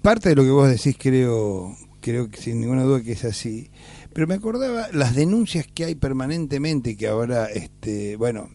parte 0.07 0.29
de 0.29 0.35
lo 0.35 0.43
que 0.43 0.51
vos 0.51 0.69
decís 0.69 0.95
creo, 0.97 1.75
creo 1.99 2.29
que 2.29 2.37
sin 2.37 2.61
ninguna 2.61 2.83
duda 2.83 3.01
que 3.01 3.11
es 3.11 3.25
así, 3.25 3.69
pero 4.13 4.25
me 4.25 4.35
acordaba 4.35 4.87
las 4.93 5.15
denuncias 5.15 5.67
que 5.67 5.83
hay 5.83 5.95
permanentemente 5.95 6.95
que 6.95 7.09
ahora, 7.09 7.47
este, 7.47 8.15
bueno, 8.15 8.49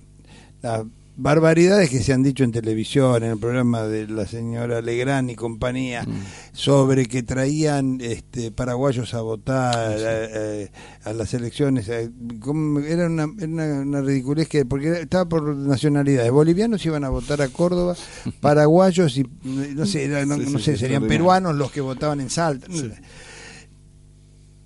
barbaridades 1.22 1.88
que 1.88 2.02
se 2.02 2.12
han 2.12 2.22
dicho 2.22 2.42
en 2.44 2.50
televisión, 2.52 3.22
en 3.22 3.30
el 3.30 3.38
programa 3.38 3.84
de 3.84 4.08
la 4.08 4.26
señora 4.26 4.80
Legrand 4.82 5.30
y 5.30 5.34
compañía, 5.36 6.02
Mm. 6.02 6.10
sobre 6.52 7.06
que 7.06 7.22
traían 7.22 8.00
este, 8.00 8.50
paraguayos 8.50 9.14
a 9.14 9.20
votar 9.22 9.96
a 11.04 11.12
las 11.12 11.34
elecciones. 11.34 11.90
como- 12.40 12.80
Era 12.80 13.06
una, 13.06 13.28
era 13.38 13.46
una, 13.46 13.80
una 13.82 14.00
ridiculez 14.00 14.48
que, 14.48 14.64
porque 14.64 15.00
estaba 15.02 15.28
por 15.28 15.54
nacionalidades. 15.54 16.30
Bolivianos 16.32 16.84
iban 16.86 17.04
a 17.04 17.08
votar 17.08 17.40
a 17.40 17.48
Córdoba, 17.48 17.94
paraguayos 18.40 19.16
y 19.16 19.24
no 19.44 19.86
sé, 19.86 20.04
era- 20.04 20.26
no, 20.26 20.36
Sí, 20.36 20.44
sí, 20.46 20.52
no 20.52 20.58
sé 20.58 20.76
serían 20.76 21.06
peruanos 21.06 21.54
los 21.54 21.70
que 21.70 21.80
votaban 21.80 22.20
en 22.20 22.30
Salta. 22.30 22.66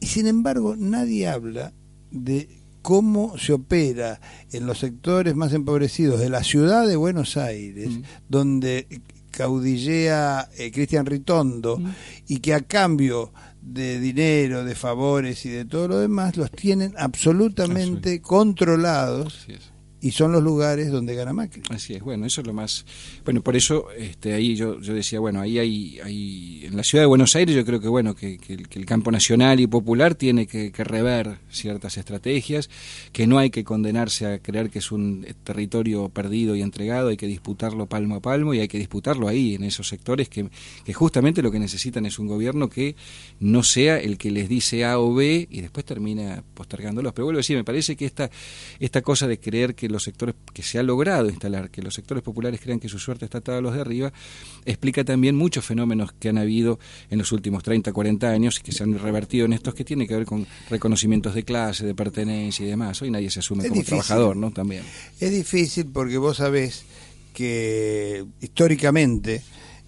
Y 0.01 0.07
sin 0.07 0.27
embargo, 0.27 0.75
nadie 0.77 1.29
habla 1.29 1.73
de 2.11 2.49
cómo 2.87 3.37
se 3.37 3.53
opera 3.53 4.21
en 4.53 4.65
los 4.65 4.79
sectores 4.79 5.35
más 5.35 5.53
empobrecidos 5.53 6.21
de 6.21 6.31
la 6.31 6.45
ciudad 6.45 6.87
de 6.87 6.95
Buenos 6.95 7.37
Aires, 7.37 7.89
Mm. 7.91 8.03
donde 8.29 8.87
caudillea 9.33 10.49
eh, 10.57 10.71
Cristian 10.71 11.05
Ritondo 11.05 11.79
Mm. 11.79 11.91
y 12.29 12.39
que 12.39 12.55
a 12.55 12.61
cambio 12.61 13.33
de 13.61 13.99
dinero, 13.99 14.65
de 14.65 14.77
favores 14.77 15.45
y 15.47 15.49
de 15.49 15.65
todo 15.65 15.89
lo 15.89 15.99
demás, 15.99 16.37
los 16.37 16.53
tienen 16.53 16.95
absolutamente 16.97 18.21
controlados 18.23 19.35
Así 19.43 19.53
es. 19.55 19.73
Y 20.01 20.11
son 20.11 20.33
los 20.33 20.43
lugares 20.43 20.91
donde 20.91 21.15
gana 21.15 21.33
Macri. 21.33 21.63
Así 21.71 21.95
es, 21.95 22.03
bueno, 22.03 22.27
eso 22.27 22.41
es 22.41 22.47
lo 22.47 22.53
más... 22.53 22.85
Bueno, 23.25 23.43
por 23.43 23.57
eso 23.57 23.91
este, 23.97 24.35
ahí 24.35 24.55
yo, 24.55 24.81
yo 24.81 24.95
decía, 24.95 25.21
bueno, 25.21 25.41
ahí 25.41 25.59
hay, 25.59 25.99
hay... 26.01 26.65
En 26.67 26.77
la 26.77 26.85
ciudad 26.85 27.03
de 27.03 27.07
Buenos 27.07 27.35
Aires 27.35 27.55
yo 27.55 27.65
creo 27.65 27.81
que, 27.81 27.89
bueno, 27.89 28.15
que, 28.15 28.39
el, 28.49 28.87
campo 28.87 29.11
nacional 29.11 29.59
y 29.59 29.67
popular 29.67 30.15
tiene 30.15 30.47
que, 30.47 30.71
que 30.71 30.85
rever 30.85 31.39
ciertas 31.51 31.97
estrategias, 31.97 32.71
que 33.13 33.27
no 33.27 33.39
hay 33.39 33.51
que 33.51 33.65
condenarse 33.65 34.27
a 34.27 34.39
creer 34.39 34.71
que 34.71 34.79
es 34.79 34.93
un 34.93 35.27
territorio 35.43 36.09
perdido 36.09 36.55
y 36.55 36.63
entregado, 36.63 37.09
hay 37.09 37.17
que 37.17 37.27
disputarlo 37.27 37.87
palmo 37.87 38.17
a 38.17 38.21
palmo 38.21 38.55
y 38.55 38.61
hay 38.61 38.69
que 38.69 38.79
disputarlo 38.79 39.29
ahí, 39.29 39.55
en 39.55 39.65
esos 39.65 39.89
sectores 39.89 40.29
que, 40.29 40.49
que 40.85 40.93
justamente 40.93 41.43
lo 41.43 41.51
que 41.51 41.59
necesitan 41.59 42.07
es 42.07 42.19
un 42.19 42.27
gobierno 42.27 42.69
que 42.69 42.97
no 43.41 43.63
sea 43.63 43.99
el 43.99 44.19
que 44.19 44.31
les 44.31 44.49
dice 44.49 44.85
A 44.85 44.99
o 44.99 45.15
B 45.15 45.49
y 45.51 45.61
después 45.63 45.85
termina 45.85 46.45
postergándolos. 46.55 47.13
Pero 47.13 47.27
vuelvo 47.27 47.39
a 47.39 47.41
decir, 47.41 47.57
me 47.57 47.65
parece 47.65 47.97
que 47.97 48.05
esta, 48.05 48.31
esta 48.79 49.03
cosa 49.03 49.27
de 49.27 49.39
creer 49.39 49.75
que 49.75 49.86
los 49.89 50.03
sectores, 50.03 50.35
que 50.53 50.63
se 50.63 50.79
ha 50.79 50.83
logrado 50.83 51.29
instalar, 51.29 51.71
que 51.71 51.83
los 51.83 51.95
sectores 51.95 52.23
populares 52.23 52.61
crean 52.61 52.81
que 52.81 52.89
su 52.89 52.99
suerte 52.99 53.25
está 53.25 53.39
atada 53.39 53.59
a 53.59 53.61
los 53.61 53.75
de 53.75 53.81
arriba, 53.81 54.13
explica 54.65 55.05
también 55.05 55.37
muchos 55.37 55.65
fenómenos 55.65 56.13
que 56.13 56.29
han 56.29 56.39
habido 56.39 56.79
en 57.11 57.19
los 57.19 57.33
últimos 57.33 57.63
30, 57.63 57.93
40 57.93 58.29
años 58.29 58.59
y 58.59 58.63
que 58.63 58.73
se 58.73 58.83
han 58.83 58.99
revertido 58.99 59.47
en 59.47 59.53
estos 59.53 59.75
que 59.75 59.85
tienen 59.85 60.07
que 60.07 60.17
ver 60.17 60.27
con 60.27 60.47
reconocimientos 60.71 61.35
de 61.35 61.43
clase, 61.45 61.87
de 61.87 61.95
pertenencia 61.95 62.65
y 62.65 62.69
demás. 62.69 63.01
Hoy 63.03 63.11
nadie 63.11 63.31
se 63.31 63.41
asume 63.41 63.63
Es 63.65 63.69
como 63.69 63.81
difícil. 63.81 63.99
trabajador, 63.99 64.37
¿no? 64.37 64.51
También. 64.51 64.83
Es 65.21 65.31
difícil 65.31 65.87
porque 65.87 66.19
vos 66.19 66.39
sabés 66.39 66.85
que 67.33 68.25
históricamente 68.41 69.43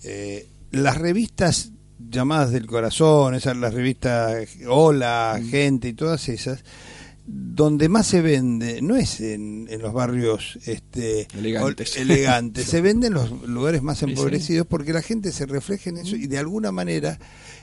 eh, 0.05 0.47
las 0.71 0.99
revistas 0.99 1.73
llamadas 1.99 2.51
del 2.53 2.67
corazón, 2.67 3.35
esas 3.35 3.57
las 3.57 3.75
revistas 3.75 4.49
Hola, 4.69 5.41
Gente 5.51 5.89
y 5.89 5.93
todas 5.95 6.29
esas, 6.29 6.63
donde 7.31 7.89
más 7.91 8.07
se 8.07 8.23
vende 8.23 8.81
no 8.81 8.97
es 8.97 9.21
en, 9.21 9.67
en 9.69 9.83
los 9.83 9.93
barrios 9.93 10.59
este, 10.65 11.29
Elegantes. 11.37 11.97
elegantes, 11.97 12.65
se 12.67 12.81
vende 12.81 13.09
en 13.09 13.15
los 13.15 13.31
lugares 13.47 13.83
más 13.83 14.03
empobrecidos 14.03 14.67
porque 14.67 14.93
la 14.95 15.03
gente 15.03 15.31
se 15.33 15.45
refleja 15.45 15.91
en 15.91 15.99
eso 15.99 16.17
y 16.17 16.27
de 16.27 16.39
alguna 16.39 16.73
manera 16.73 17.19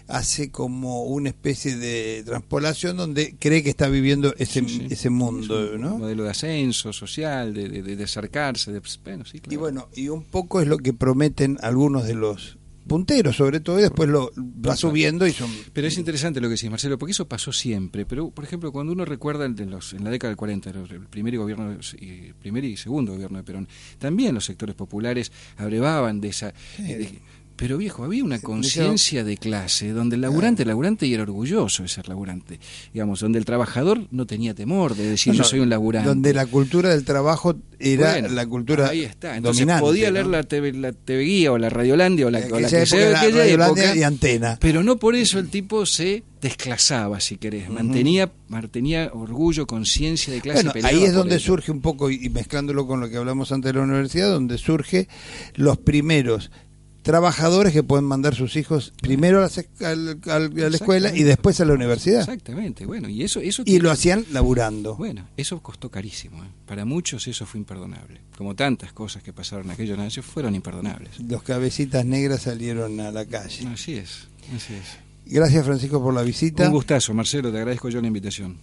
hace 0.08 0.52
como 0.52 1.06
una 1.06 1.30
especie 1.30 1.78
de 1.78 2.22
transpolación 2.28 2.96
donde 2.96 3.36
cree 3.40 3.64
que 3.64 3.72
está 3.72 3.88
viviendo 3.90 4.36
ese, 4.38 4.60
Sí, 4.62 4.68
sí. 4.70 4.88
ese 4.92 5.10
mundo, 5.10 5.66
Es 5.66 5.74
un 5.76 5.82
¿no? 5.82 5.98
modelo 5.98 6.26
de 6.26 6.30
ascenso 6.30 6.94
social, 6.94 7.54
de, 7.56 7.68
de, 7.70 7.82
de- 7.82 7.96
de 7.96 8.04
acercarse, 8.04 8.72
de, 8.72 8.82
bueno, 9.04 9.26
sí, 9.26 9.40
claro. 9.40 9.54
Y 9.54 9.58
bueno, 9.58 9.90
y 9.96 10.10
un 10.10 10.24
poco 10.24 10.62
es 10.62 10.68
lo 10.68 10.78
que 10.78 10.94
prometen 10.94 11.58
algunos 11.64 12.06
de 12.06 12.14
los 12.14 12.60
punteros, 12.88 13.36
sobre 13.36 13.60
todo, 13.60 13.80
y 13.80 13.84
después 13.84 14.08
lo 14.10 14.32
va 14.38 14.76
subiendo 14.76 15.26
y 15.28 15.32
son... 15.34 15.50
Pero 15.74 15.88
es 15.88 15.98
interesante 15.98 16.40
lo 16.42 16.48
que 16.48 16.56
decís, 16.56 16.70
Marcelo, 16.70 16.98
porque 16.98 17.12
eso 17.14 17.28
pasó 17.28 17.52
siempre. 17.52 18.06
Pero, 18.06 18.30
por 18.30 18.44
ejemplo, 18.44 18.72
cuando 18.72 18.94
uno 18.94 19.06
recuerda 19.06 19.46
el 19.46 19.56
de 19.56 19.66
los, 19.66 19.94
en 19.94 20.04
la 20.04 20.10
década 20.10 20.30
del 20.30 20.38
40, 20.38 20.72
los- 20.74 20.92
el 20.92 21.08
primer 21.08 21.38
gobierno, 21.38 21.78
y- 22.00 22.34
primer 22.34 22.64
y 22.64 22.78
segundo 22.78 23.14
gobierno 23.14 23.38
de 23.38 23.44
Perón, 23.44 23.68
también 23.98 24.36
los 24.36 24.46
sectores 24.46 24.76
populares 24.76 25.32
abrevaban 25.58 26.22
de 26.22 26.28
esa... 26.30 26.54
de- 26.78 27.20
pero 27.56 27.78
viejo, 27.78 28.04
había 28.04 28.24
una 28.24 28.40
conciencia 28.40 29.24
de 29.24 29.38
clase 29.38 29.90
donde 29.90 30.16
el 30.16 30.22
laburante, 30.22 30.64
el 30.64 30.70
laburante 30.70 31.06
y 31.08 31.14
era 31.14 31.24
orgulloso 31.24 31.84
de 31.84 31.90
ser 31.90 32.10
laburante. 32.10 32.60
Digamos, 32.94 33.22
donde 33.22 33.40
el 33.40 33.46
trabajador 33.46 34.02
no 34.12 34.26
tenía 34.26 34.54
temor 34.54 34.96
de 34.96 35.10
decir 35.10 35.34
No, 35.34 35.40
yo 35.40 35.44
soy 35.46 35.60
un 35.60 35.70
laburante. 35.70 36.10
Donde 36.10 36.34
la 36.34 36.46
cultura 36.46 36.90
del 36.90 37.06
trabajo 37.06 37.56
era 37.80 38.12
Bueno, 38.12 38.30
la 38.30 38.46
cultura 38.46 38.90
ahí 38.90 39.04
está. 39.04 39.38
Entonces 39.38 39.62
dominante. 39.62 39.82
podía 39.82 40.08
¿no? 40.08 40.14
leer 40.16 40.26
la 40.28 40.44
TV, 40.44 40.74
la 40.74 40.92
TV 40.92 41.24
Guía 41.24 41.52
o 41.52 41.58
la 41.58 41.70
Radiolandia 41.70 42.28
o 42.28 42.30
la, 42.30 42.40
En 42.40 42.54
o 42.54 42.60
la 42.60 42.70
que 42.70 42.86
sea 42.86 43.10
era 43.10 43.20
aquella 43.22 43.46
época, 43.46 43.96
y 43.96 44.04
Antena. 44.04 44.58
pero 44.60 44.84
no 44.84 44.98
por 44.98 45.16
eso 45.16 45.40
el 45.40 45.50
tipo 45.50 45.86
se 45.86 46.24
desclasaba, 46.42 47.20
si 47.20 47.38
querés. 47.38 47.70
Mantenía, 47.70 48.32
mantenía 48.50 49.10
orgullo, 49.14 49.66
conciencia 49.66 50.32
de 50.32 50.42
clase. 50.42 50.64
Bueno, 50.70 50.88
ahí 50.88 51.04
es 51.04 51.14
donde 51.14 51.36
ello. 51.36 51.46
surge 51.46 51.72
un 51.72 51.82
poco, 51.82 52.12
y 52.12 52.26
y 52.26 52.30
mezclándolo 52.30 52.88
con 52.88 53.00
lo 53.00 53.10
que 53.10 53.18
hablamos 53.18 53.52
antes 53.52 53.72
de 53.74 53.80
la 53.80 53.86
universidad, 53.86 54.30
donde 54.30 54.58
surge 54.58 55.08
los 55.56 55.78
primeros 55.78 56.52
trabajadores 57.06 57.72
que 57.72 57.84
pueden 57.84 58.04
mandar 58.04 58.34
sus 58.34 58.56
hijos 58.56 58.92
primero 59.00 59.38
a 59.38 59.42
la, 59.80 59.88
al- 59.88 60.20
al- 60.28 60.64
a 60.64 60.70
la 60.70 60.76
escuela 60.76 61.16
y 61.16 61.22
después 61.22 61.62
a 61.62 61.66
la 61.66 61.74
universidad. 61.74 62.22
Exactamente, 62.22 62.88
bueno, 62.88 63.08
y 63.08 63.24
eso... 63.24 63.40
eso 63.40 63.62
Y 63.66 63.78
lo 63.80 63.92
hacían 63.92 64.26
laburando. 64.32 64.96
Bueno, 64.96 65.28
eso 65.38 65.62
costó 65.62 65.90
carísimo. 65.92 66.44
¿eh? 66.44 66.48
Para 66.66 66.84
muchos 66.84 67.28
eso 67.28 67.46
fue 67.46 67.60
imperdonable. 67.60 68.22
Como 68.36 68.56
tantas 68.56 68.92
cosas 68.92 69.22
que 69.22 69.32
pasaron 69.32 69.68
en 69.68 69.72
aquellos 69.74 70.00
años 70.00 70.20
fueron 70.26 70.56
imperdonables. 70.56 71.20
Los 71.20 71.44
cabecitas 71.44 72.04
negras 72.06 72.42
salieron 72.42 73.00
a 73.00 73.12
la 73.12 73.26
calle. 73.26 73.68
Así 73.68 73.94
es, 73.94 74.28
así 74.56 74.74
es. 74.74 74.98
Gracias 75.28 75.64
Francisco 75.64 76.02
por 76.02 76.14
la 76.14 76.24
visita. 76.24 76.66
Un 76.66 76.72
gustazo, 76.72 77.14
Marcelo, 77.14 77.52
te 77.52 77.58
agradezco 77.60 77.88
yo 77.90 78.02
la 78.02 78.08
invitación. 78.08 78.58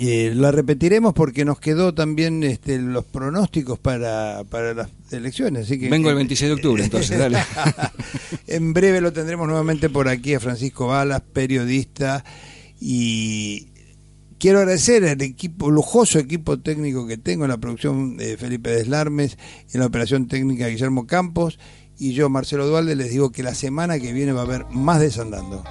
Eh, 0.00 0.32
la 0.34 0.50
repetiremos 0.50 1.12
porque 1.12 1.44
nos 1.44 1.60
quedó 1.60 1.92
también 1.92 2.42
este, 2.44 2.78
los 2.78 3.04
pronósticos 3.04 3.78
para, 3.78 4.42
para 4.44 4.72
las 4.74 4.88
elecciones. 5.10 5.66
Así 5.66 5.78
que, 5.78 5.90
Vengo 5.90 6.08
el 6.08 6.16
26 6.16 6.48
de 6.48 6.54
octubre, 6.54 6.84
entonces, 6.84 7.18
dale. 7.18 7.38
en 8.46 8.72
breve 8.72 9.00
lo 9.00 9.12
tendremos 9.12 9.46
nuevamente 9.46 9.90
por 9.90 10.08
aquí 10.08 10.34
a 10.34 10.40
Francisco 10.40 10.86
Balas, 10.86 11.20
periodista. 11.20 12.24
Y 12.80 13.68
quiero 14.38 14.58
agradecer 14.58 15.04
al 15.04 15.20
equipo, 15.20 15.70
lujoso 15.70 16.18
equipo 16.18 16.58
técnico 16.58 17.06
que 17.06 17.18
tengo 17.18 17.44
en 17.44 17.50
la 17.50 17.58
producción 17.58 18.16
de 18.16 18.36
Felipe 18.38 18.70
Deslarmes, 18.70 19.36
en 19.72 19.80
la 19.80 19.86
operación 19.86 20.26
técnica 20.26 20.68
Guillermo 20.68 21.06
Campos. 21.06 21.58
Y 21.98 22.14
yo, 22.14 22.30
Marcelo 22.30 22.66
Dualde, 22.66 22.96
les 22.96 23.10
digo 23.10 23.30
que 23.30 23.42
la 23.42 23.54
semana 23.54 24.00
que 24.00 24.12
viene 24.12 24.32
va 24.32 24.40
a 24.40 24.44
haber 24.44 24.64
más 24.70 25.00
desandando. 25.00 25.62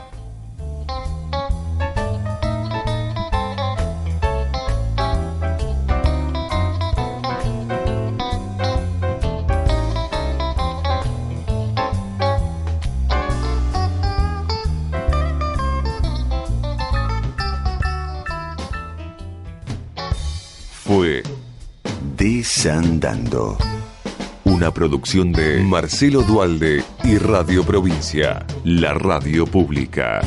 Desandando. 22.21 23.57
Una 24.43 24.71
producción 24.71 25.31
de 25.31 25.63
Marcelo 25.63 26.21
Dualde 26.21 26.83
y 27.03 27.17
Radio 27.17 27.63
Provincia, 27.63 28.45
la 28.63 28.93
radio 28.93 29.47
pública. 29.47 30.21